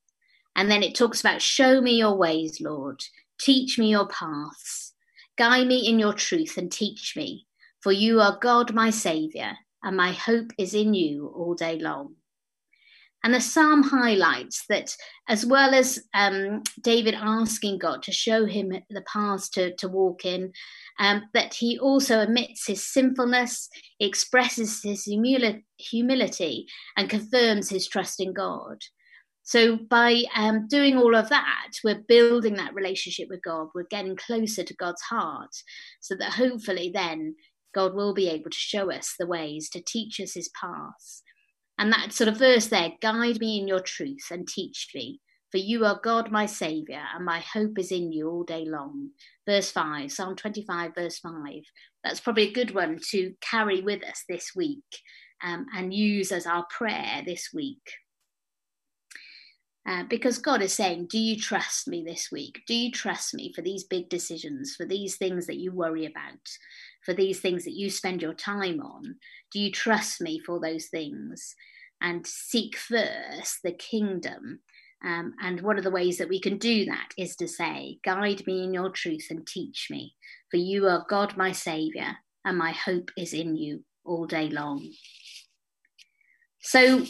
And 0.54 0.70
then 0.70 0.82
it 0.82 0.94
talks 0.94 1.20
about, 1.20 1.42
"Show 1.42 1.80
me 1.80 1.96
your 1.96 2.16
ways, 2.16 2.60
Lord. 2.60 3.00
Teach 3.40 3.78
me 3.78 3.90
your 3.90 4.06
paths. 4.08 4.94
Guide 5.36 5.66
me 5.66 5.86
in 5.86 5.98
your 5.98 6.12
truth 6.12 6.56
and 6.56 6.70
teach 6.70 7.14
me." 7.16 7.46
For 7.80 7.92
you 7.92 8.20
are 8.20 8.38
God, 8.40 8.74
my 8.74 8.90
Saviour, 8.90 9.58
and 9.82 9.96
my 9.96 10.12
hope 10.12 10.52
is 10.56 10.74
in 10.74 10.94
you 10.94 11.32
all 11.34 11.54
day 11.54 11.78
long. 11.78 12.16
And 13.24 13.32
the 13.32 13.40
psalm 13.40 13.84
highlights 13.84 14.64
that, 14.68 14.96
as 15.28 15.46
well 15.46 15.74
as 15.74 16.00
um, 16.12 16.62
David 16.80 17.14
asking 17.14 17.78
God 17.78 18.02
to 18.02 18.12
show 18.12 18.46
him 18.46 18.72
the 18.90 19.02
paths 19.02 19.48
to, 19.50 19.74
to 19.76 19.88
walk 19.88 20.24
in, 20.24 20.52
um, 20.98 21.22
that 21.32 21.54
he 21.54 21.78
also 21.78 22.20
admits 22.20 22.66
his 22.66 22.84
sinfulness, 22.84 23.68
expresses 24.00 24.82
his 24.82 25.06
humili- 25.06 25.62
humility, 25.78 26.66
and 26.96 27.08
confirms 27.08 27.70
his 27.70 27.86
trust 27.86 28.20
in 28.20 28.32
God. 28.32 28.78
So, 29.44 29.76
by 29.76 30.22
um, 30.36 30.68
doing 30.68 30.96
all 30.96 31.16
of 31.16 31.28
that, 31.28 31.70
we're 31.82 32.02
building 32.06 32.54
that 32.54 32.74
relationship 32.74 33.28
with 33.28 33.42
God. 33.42 33.68
We're 33.74 33.84
getting 33.90 34.16
closer 34.16 34.62
to 34.62 34.74
God's 34.74 35.02
heart, 35.02 35.50
so 36.00 36.14
that 36.16 36.32
hopefully 36.32 36.90
then 36.94 37.34
God 37.74 37.94
will 37.94 38.14
be 38.14 38.28
able 38.28 38.50
to 38.50 38.56
show 38.56 38.90
us 38.90 39.14
the 39.18 39.26
ways, 39.26 39.68
to 39.70 39.82
teach 39.82 40.20
us 40.20 40.34
his 40.34 40.50
paths. 40.60 41.22
And 41.82 41.92
that 41.92 42.12
sort 42.12 42.28
of 42.28 42.38
verse 42.38 42.68
there 42.68 42.92
guide 43.00 43.40
me 43.40 43.58
in 43.58 43.66
your 43.66 43.80
truth 43.80 44.28
and 44.30 44.46
teach 44.46 44.90
me, 44.94 45.18
for 45.50 45.58
you 45.58 45.84
are 45.84 46.00
God, 46.00 46.30
my 46.30 46.46
Saviour, 46.46 47.02
and 47.12 47.24
my 47.24 47.40
hope 47.40 47.76
is 47.76 47.90
in 47.90 48.12
you 48.12 48.30
all 48.30 48.44
day 48.44 48.64
long. 48.64 49.08
Verse 49.48 49.68
5, 49.72 50.12
Psalm 50.12 50.36
25, 50.36 50.94
verse 50.94 51.18
5. 51.18 51.32
That's 52.04 52.20
probably 52.20 52.44
a 52.44 52.52
good 52.52 52.72
one 52.72 53.00
to 53.10 53.34
carry 53.40 53.82
with 53.82 54.04
us 54.04 54.22
this 54.28 54.52
week 54.54 54.78
um, 55.42 55.66
and 55.74 55.92
use 55.92 56.30
as 56.30 56.46
our 56.46 56.64
prayer 56.70 57.24
this 57.26 57.48
week. 57.52 57.82
Uh, 59.88 60.04
because 60.08 60.38
God 60.38 60.62
is 60.62 60.72
saying, 60.72 61.06
Do 61.10 61.18
you 61.18 61.36
trust 61.36 61.88
me 61.88 62.04
this 62.06 62.30
week? 62.30 62.62
Do 62.66 62.74
you 62.74 62.90
trust 62.92 63.34
me 63.34 63.52
for 63.52 63.62
these 63.62 63.84
big 63.84 64.08
decisions, 64.08 64.74
for 64.76 64.86
these 64.86 65.16
things 65.16 65.46
that 65.46 65.58
you 65.58 65.72
worry 65.72 66.06
about? 66.06 66.38
for 67.02 67.12
these 67.12 67.40
things 67.40 67.64
that 67.64 67.74
you 67.74 67.90
spend 67.90 68.22
your 68.22 68.34
time 68.34 68.80
on? 68.80 69.16
Do 69.50 69.60
you 69.60 69.70
trust 69.70 70.20
me 70.20 70.38
for 70.38 70.60
those 70.60 70.86
things? 70.86 71.54
And 72.00 72.26
seek 72.26 72.76
first 72.76 73.58
the 73.62 73.72
kingdom. 73.72 74.60
Um, 75.04 75.34
and 75.42 75.60
one 75.60 75.78
of 75.78 75.84
the 75.84 75.90
ways 75.90 76.18
that 76.18 76.28
we 76.28 76.40
can 76.40 76.58
do 76.58 76.84
that 76.86 77.10
is 77.18 77.36
to 77.36 77.48
say, 77.48 77.98
Guide 78.04 78.46
me 78.46 78.64
in 78.64 78.72
your 78.72 78.90
truth 78.90 79.26
and 79.30 79.46
teach 79.46 79.88
me, 79.90 80.14
for 80.50 80.56
you 80.56 80.86
are 80.86 81.06
God, 81.08 81.36
my 81.36 81.52
Saviour, 81.52 82.16
and 82.44 82.56
my 82.56 82.72
hope 82.72 83.10
is 83.16 83.32
in 83.32 83.56
you 83.56 83.84
all 84.04 84.26
day 84.26 84.48
long. 84.48 84.92
So, 86.60 87.04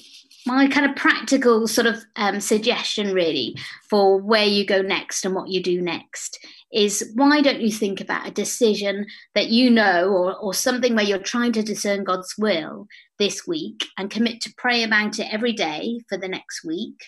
my 0.47 0.67
kind 0.69 0.87
of 0.87 0.97
practical 0.97 1.67
sort 1.67 1.87
of 1.87 2.05
um, 2.17 2.41
suggestion, 2.41 3.13
really, 3.13 3.57
for 3.89 4.19
where 4.21 4.45
you 4.45 4.67
go 4.67 4.83
next 4.83 5.25
and 5.25 5.35
what 5.35 5.49
you 5.49 5.63
do 5.63 5.81
next 5.81 6.39
is 6.73 7.13
why 7.15 7.43
don't 7.43 7.61
you 7.61 7.71
think 7.71 8.01
about 8.01 8.27
a 8.27 8.31
decision 8.31 9.07
that 9.35 9.49
you 9.49 9.71
know 9.71 10.09
or, 10.09 10.37
or 10.37 10.55
something 10.55 10.95
where 10.95 11.05
you're 11.05 11.19
trying 11.19 11.53
to 11.53 11.63
discern 11.63 12.03
God's 12.03 12.35
will 12.39 12.87
this 13.19 13.47
week 13.47 13.85
and 13.99 14.11
commit 14.11 14.41
to 14.41 14.55
pray 14.57 14.83
about 14.83 15.19
it 15.19 15.33
every 15.33 15.53
day 15.53 16.01
for 16.09 16.17
the 16.17 16.29
next 16.29 16.65
week? 16.65 17.05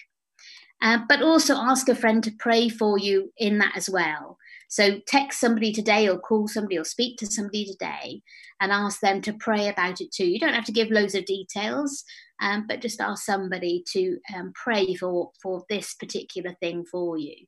Uh, 0.83 0.99
but 1.09 1.23
also 1.23 1.55
ask 1.55 1.89
a 1.89 1.95
friend 1.95 2.23
to 2.23 2.33
pray 2.39 2.69
for 2.69 2.99
you 2.99 3.33
in 3.39 3.59
that 3.59 3.73
as 3.75 3.89
well. 3.89 4.37
So 4.69 4.99
text 5.07 5.41
somebody 5.41 5.73
today 5.73 6.09
or 6.09 6.19
call 6.19 6.49
somebody 6.49 6.79
or 6.79 6.85
speak 6.85 7.17
to 7.19 7.27
somebody 7.27 7.65
today 7.65 8.23
and 8.61 8.73
ask 8.73 9.01
them 9.01 9.21
to 9.23 9.33
pray 9.33 9.69
about 9.69 10.01
it 10.01 10.13
too. 10.13 10.27
You 10.27 10.39
don't 10.39 10.55
have 10.55 10.65
to 10.65 10.73
give 10.73 10.91
loads 10.91 11.15
of 11.15 11.25
details, 11.25 12.05
um, 12.41 12.67
but 12.69 12.81
just 12.81 13.01
ask 13.01 13.25
somebody 13.25 13.85
to 13.93 14.19
um, 14.35 14.53
pray 14.55 14.95
for, 14.95 15.31
for 15.43 15.65
this 15.69 15.95
particular 15.95 16.55
thing 16.61 16.85
for 16.85 17.19
you. 17.19 17.47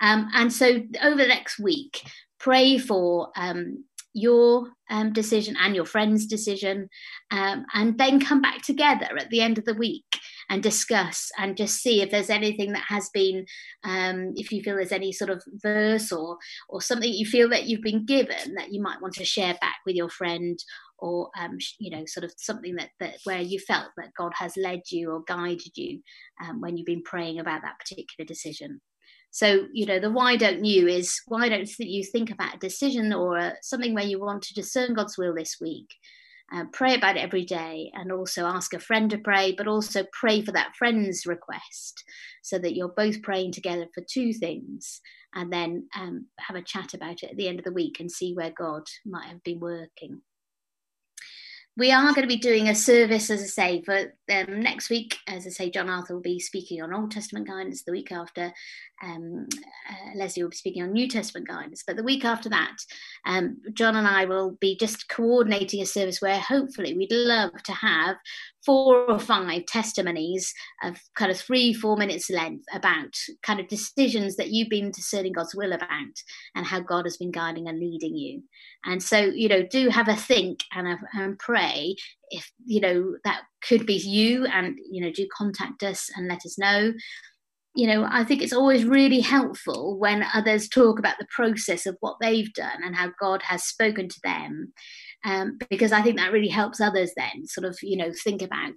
Um, 0.00 0.28
and 0.34 0.52
so 0.52 0.82
over 1.02 1.16
the 1.16 1.28
next 1.28 1.58
week, 1.58 2.02
pray 2.38 2.78
for 2.78 3.30
um, 3.36 3.84
your 4.12 4.68
um, 4.90 5.12
decision 5.12 5.56
and 5.58 5.74
your 5.74 5.84
friend's 5.84 6.26
decision, 6.26 6.88
um, 7.30 7.64
and 7.74 7.98
then 7.98 8.20
come 8.20 8.40
back 8.40 8.62
together 8.62 9.08
at 9.18 9.30
the 9.30 9.40
end 9.40 9.58
of 9.58 9.64
the 9.64 9.74
week 9.74 10.04
and 10.50 10.62
discuss 10.62 11.30
and 11.38 11.56
just 11.56 11.76
see 11.76 12.02
if 12.02 12.10
there's 12.10 12.30
anything 12.30 12.72
that 12.72 12.84
has 12.86 13.08
been, 13.14 13.46
um, 13.82 14.32
if 14.36 14.52
you 14.52 14.62
feel 14.62 14.76
there's 14.76 14.92
any 14.92 15.10
sort 15.10 15.30
of 15.30 15.42
verse 15.62 16.12
or 16.12 16.36
or 16.68 16.80
something 16.82 17.12
you 17.12 17.26
feel 17.26 17.48
that 17.48 17.64
you've 17.64 17.82
been 17.82 18.04
given 18.04 18.54
that 18.56 18.72
you 18.72 18.80
might 18.80 19.00
want 19.00 19.14
to 19.14 19.24
share 19.24 19.54
back 19.60 19.76
with 19.86 19.96
your 19.96 20.10
friend 20.10 20.58
or 21.04 21.28
um, 21.38 21.58
you 21.78 21.90
know 21.90 22.04
sort 22.06 22.24
of 22.24 22.32
something 22.38 22.76
that, 22.76 22.88
that 22.98 23.16
where 23.24 23.42
you 23.42 23.58
felt 23.58 23.88
that 23.98 24.14
god 24.16 24.32
has 24.34 24.56
led 24.56 24.80
you 24.90 25.10
or 25.10 25.22
guided 25.28 25.76
you 25.76 26.00
um, 26.42 26.62
when 26.62 26.76
you've 26.76 26.86
been 26.86 27.02
praying 27.02 27.38
about 27.38 27.60
that 27.62 27.78
particular 27.78 28.26
decision. 28.26 28.80
So 29.30 29.66
you 29.72 29.84
know 29.84 30.00
the 30.00 30.10
why 30.10 30.36
don't 30.36 30.64
you 30.64 30.88
is 30.88 31.20
why 31.26 31.48
don't 31.48 31.68
you 31.78 32.04
think 32.04 32.30
about 32.30 32.54
a 32.54 32.58
decision 32.58 33.12
or 33.12 33.36
a, 33.36 33.52
something 33.62 33.92
where 33.92 34.04
you 34.04 34.18
want 34.20 34.42
to 34.44 34.54
discern 34.54 34.94
god's 34.94 35.18
will 35.18 35.34
this 35.34 35.56
week 35.60 35.88
uh, 36.52 36.64
pray 36.72 36.94
about 36.94 37.16
it 37.16 37.20
every 37.20 37.44
day 37.44 37.90
and 37.94 38.12
also 38.12 38.46
ask 38.46 38.74
a 38.74 38.78
friend 38.78 39.10
to 39.10 39.18
pray, 39.18 39.54
but 39.56 39.66
also 39.66 40.04
pray 40.12 40.42
for 40.42 40.52
that 40.52 40.76
friend's 40.78 41.26
request 41.26 42.04
so 42.42 42.58
that 42.58 42.74
you're 42.74 42.94
both 42.96 43.22
praying 43.22 43.50
together 43.50 43.86
for 43.94 44.04
two 44.08 44.32
things 44.32 45.00
and 45.34 45.52
then 45.52 45.88
um, 45.98 46.26
have 46.38 46.56
a 46.56 46.62
chat 46.62 46.94
about 46.94 47.22
it 47.22 47.30
at 47.30 47.36
the 47.36 47.48
end 47.48 47.58
of 47.58 47.64
the 47.64 47.72
week 47.72 47.98
and 47.98 48.12
see 48.12 48.34
where 48.34 48.52
God 48.56 48.82
might 49.04 49.26
have 49.26 49.42
been 49.42 49.58
working 49.58 50.20
we 51.76 51.90
are 51.90 52.14
going 52.14 52.22
to 52.22 52.28
be 52.28 52.36
doing 52.36 52.68
a 52.68 52.74
service, 52.74 53.30
as 53.30 53.42
I 53.42 53.46
say, 53.46 53.82
for 53.82 54.14
um, 54.30 54.60
next 54.60 54.90
week. 54.90 55.16
As 55.26 55.44
I 55.44 55.50
say, 55.50 55.70
John 55.70 55.90
Arthur 55.90 56.14
will 56.14 56.22
be 56.22 56.38
speaking 56.38 56.80
on 56.80 56.94
Old 56.94 57.10
Testament 57.10 57.48
guidance. 57.48 57.82
The 57.82 57.90
week 57.90 58.12
after, 58.12 58.52
um, 59.02 59.48
uh, 59.90 60.16
Leslie 60.16 60.44
will 60.44 60.50
be 60.50 60.56
speaking 60.56 60.84
on 60.84 60.92
New 60.92 61.08
Testament 61.08 61.48
guidance. 61.48 61.82
But 61.84 61.96
the 61.96 62.04
week 62.04 62.24
after 62.24 62.48
that, 62.50 62.76
um, 63.26 63.56
John 63.72 63.96
and 63.96 64.06
I 64.06 64.24
will 64.24 64.52
be 64.60 64.76
just 64.76 65.08
coordinating 65.08 65.82
a 65.82 65.86
service 65.86 66.22
where 66.22 66.38
hopefully 66.38 66.96
we'd 66.96 67.10
love 67.10 67.60
to 67.64 67.72
have 67.72 68.16
four 68.64 69.10
or 69.10 69.18
five 69.18 69.66
testimonies 69.66 70.54
of 70.84 70.96
kind 71.16 71.30
of 71.30 71.38
three, 71.38 71.74
four 71.74 71.96
minutes 71.96 72.30
length 72.30 72.64
about 72.72 73.14
kind 73.42 73.58
of 73.58 73.68
decisions 73.68 74.36
that 74.36 74.50
you've 74.50 74.70
been 74.70 74.90
discerning 74.90 75.32
God's 75.32 75.54
will 75.54 75.72
about 75.72 75.90
and 76.54 76.64
how 76.64 76.80
God 76.80 77.04
has 77.04 77.16
been 77.16 77.32
guiding 77.32 77.68
and 77.68 77.78
leading 77.78 78.16
you. 78.16 78.42
And 78.84 79.02
so, 79.02 79.18
you 79.18 79.48
know, 79.48 79.62
do 79.62 79.88
have 79.88 80.08
a 80.08 80.16
think 80.16 80.60
and, 80.72 80.88
a, 80.88 80.98
and 81.14 81.38
pray 81.38 81.63
if, 82.30 82.50
you 82.64 82.80
know, 82.80 83.16
that 83.24 83.42
could 83.66 83.86
be 83.86 83.94
you 83.94 84.46
and, 84.46 84.76
you 84.90 85.04
know, 85.04 85.12
do 85.12 85.26
contact 85.36 85.82
us 85.82 86.10
and 86.16 86.28
let 86.28 86.44
us 86.44 86.58
know. 86.58 86.92
You 87.76 87.88
know, 87.88 88.06
I 88.08 88.22
think 88.22 88.40
it's 88.40 88.52
always 88.52 88.84
really 88.84 89.18
helpful 89.18 89.98
when 89.98 90.24
others 90.32 90.68
talk 90.68 91.00
about 91.00 91.18
the 91.18 91.26
process 91.34 91.86
of 91.86 91.96
what 91.98 92.16
they've 92.20 92.52
done 92.52 92.84
and 92.84 92.94
how 92.94 93.10
God 93.20 93.42
has 93.42 93.64
spoken 93.64 94.08
to 94.08 94.20
them. 94.22 94.72
Um, 95.24 95.58
because 95.70 95.90
I 95.90 96.00
think 96.00 96.18
that 96.18 96.32
really 96.32 96.48
helps 96.48 96.80
others 96.80 97.12
then 97.16 97.46
sort 97.46 97.64
of, 97.64 97.76
you 97.82 97.96
know, 97.96 98.12
think 98.22 98.42
about 98.42 98.74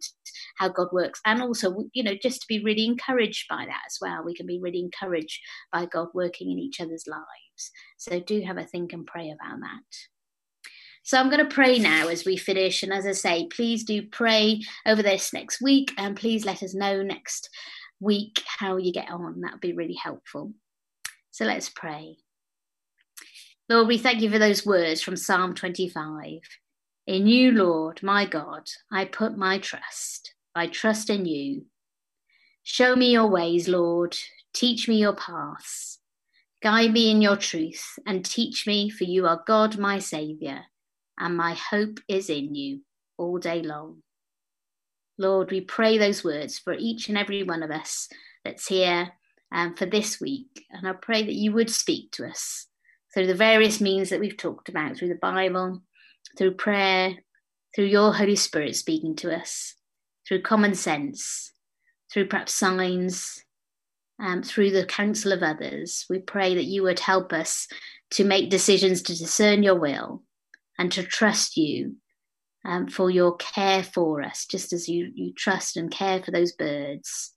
how 0.57 0.69
God 0.69 0.87
works 0.91 1.19
and 1.25 1.43
also, 1.43 1.75
you 1.93 2.03
know, 2.03 2.15
just 2.19 2.41
to 2.41 2.47
be 2.47 2.63
really 2.63 2.85
encouraged 2.85 3.45
by 3.49 3.65
that 3.65 3.81
as 3.85 3.97
well. 4.01 4.23
We 4.25 4.33
can 4.33 4.47
be 4.47 4.59
really 4.59 4.79
encouraged 4.79 5.41
by 5.71 5.85
God 5.85 6.07
working 6.15 6.51
in 6.51 6.57
each 6.57 6.79
other's 6.79 7.05
lives. 7.05 7.71
So 7.97 8.19
do 8.19 8.41
have 8.41 8.57
a 8.57 8.63
think 8.63 8.93
and 8.93 9.05
pray 9.05 9.29
about 9.29 9.59
that. 9.59 10.16
So 11.07 11.17
I'm 11.17 11.29
going 11.29 11.39
to 11.39 11.55
pray 11.55 11.79
now 11.79 12.09
as 12.09 12.25
we 12.25 12.35
finish. 12.35 12.83
And 12.83 12.91
as 12.91 13.07
I 13.07 13.13
say, 13.13 13.47
please 13.47 13.85
do 13.85 14.01
pray 14.01 14.61
over 14.85 15.01
this 15.01 15.31
next 15.31 15.61
week 15.61 15.93
and 15.97 16.17
please 16.17 16.43
let 16.43 16.61
us 16.61 16.73
know 16.73 17.01
next 17.01 17.49
week 18.01 18.43
how 18.45 18.75
you 18.75 18.91
get 18.91 19.09
on. 19.09 19.39
That 19.39 19.53
would 19.53 19.61
be 19.61 19.71
really 19.71 19.93
helpful. 19.93 20.51
So 21.31 21.45
let's 21.45 21.69
pray. 21.69 22.17
Lord, 23.69 23.87
we 23.87 23.97
thank 23.97 24.19
you 24.21 24.29
for 24.29 24.37
those 24.37 24.65
words 24.65 25.01
from 25.01 25.15
Psalm 25.15 25.55
25. 25.55 26.41
In 27.07 27.25
you, 27.25 27.53
Lord, 27.53 28.03
my 28.03 28.25
God, 28.25 28.69
I 28.91 29.05
put 29.05 29.37
my 29.37 29.59
trust. 29.59 30.33
I 30.55 30.67
trust 30.67 31.09
in 31.09 31.25
you. 31.25 31.67
Show 32.63 32.97
me 32.97 33.13
your 33.13 33.27
ways, 33.27 33.69
Lord. 33.69 34.17
Teach 34.51 34.89
me 34.89 34.97
your 34.97 35.15
paths. 35.15 35.99
Guide 36.61 36.91
me 36.91 37.11
in 37.11 37.21
your 37.21 37.37
truth 37.37 37.97
and 38.05 38.25
teach 38.25 38.67
me, 38.67 38.89
for 38.89 39.05
you 39.05 39.25
are 39.25 39.41
God, 39.47 39.77
my 39.77 39.99
Saviour, 39.99 40.65
and 41.19 41.35
my 41.35 41.53
hope 41.53 41.99
is 42.07 42.29
in 42.29 42.55
you 42.55 42.81
all 43.17 43.37
day 43.37 43.61
long. 43.61 44.01
Lord, 45.17 45.51
we 45.51 45.61
pray 45.61 45.97
those 45.97 46.23
words 46.23 46.59
for 46.59 46.73
each 46.73 47.09
and 47.09 47.17
every 47.17 47.43
one 47.43 47.63
of 47.63 47.71
us 47.71 48.07
that's 48.45 48.67
here 48.67 49.11
um, 49.51 49.75
for 49.75 49.85
this 49.85 50.21
week. 50.21 50.65
And 50.71 50.87
I 50.87 50.93
pray 50.93 51.23
that 51.23 51.33
you 51.33 51.51
would 51.53 51.69
speak 51.69 52.11
to 52.13 52.27
us 52.27 52.67
through 53.13 53.27
the 53.27 53.33
various 53.33 53.81
means 53.81 54.09
that 54.09 54.19
we've 54.19 54.37
talked 54.37 54.69
about 54.69 54.95
through 54.95 55.07
the 55.07 55.15
Bible, 55.15 55.81
through 56.37 56.53
prayer, 56.53 57.15
through 57.75 57.85
your 57.85 58.13
Holy 58.13 58.35
Spirit 58.35 58.75
speaking 58.75 59.15
to 59.17 59.35
us, 59.35 59.75
through 60.27 60.43
common 60.43 60.75
sense, 60.75 61.51
through 62.11 62.27
perhaps 62.27 62.53
signs, 62.53 63.43
um, 64.19 64.43
through 64.43 64.71
the 64.71 64.85
counsel 64.85 65.31
of 65.31 65.41
others. 65.41 66.05
We 66.09 66.19
pray 66.19 66.53
that 66.55 66.65
you 66.65 66.83
would 66.83 66.99
help 66.99 67.33
us 67.33 67.67
to 68.11 68.23
make 68.23 68.49
decisions 68.49 69.01
to 69.03 69.17
discern 69.17 69.63
your 69.63 69.79
will 69.79 70.23
and 70.77 70.91
to 70.91 71.03
trust 71.03 71.57
you 71.57 71.95
um, 72.65 72.87
for 72.87 73.09
your 73.09 73.35
care 73.37 73.83
for 73.83 74.21
us, 74.21 74.45
just 74.45 74.73
as 74.73 74.87
you, 74.87 75.11
you 75.15 75.33
trust 75.33 75.77
and 75.77 75.91
care 75.91 76.21
for 76.21 76.31
those 76.31 76.51
birds. 76.51 77.33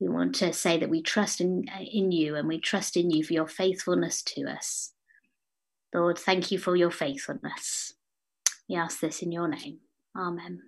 We 0.00 0.08
want 0.08 0.34
to 0.36 0.52
say 0.52 0.78
that 0.78 0.90
we 0.90 1.02
trust 1.02 1.40
in, 1.40 1.64
in 1.92 2.12
you 2.12 2.36
and 2.36 2.48
we 2.48 2.60
trust 2.60 2.96
in 2.96 3.10
you 3.10 3.24
for 3.24 3.32
your 3.32 3.46
faithfulness 3.46 4.22
to 4.22 4.42
us. 4.42 4.92
Lord, 5.94 6.18
thank 6.18 6.50
you 6.50 6.58
for 6.58 6.76
your 6.76 6.90
faithfulness. 6.90 7.94
We 8.68 8.76
ask 8.76 9.00
this 9.00 9.22
in 9.22 9.32
your 9.32 9.48
name. 9.48 9.78
Amen. 10.16 10.62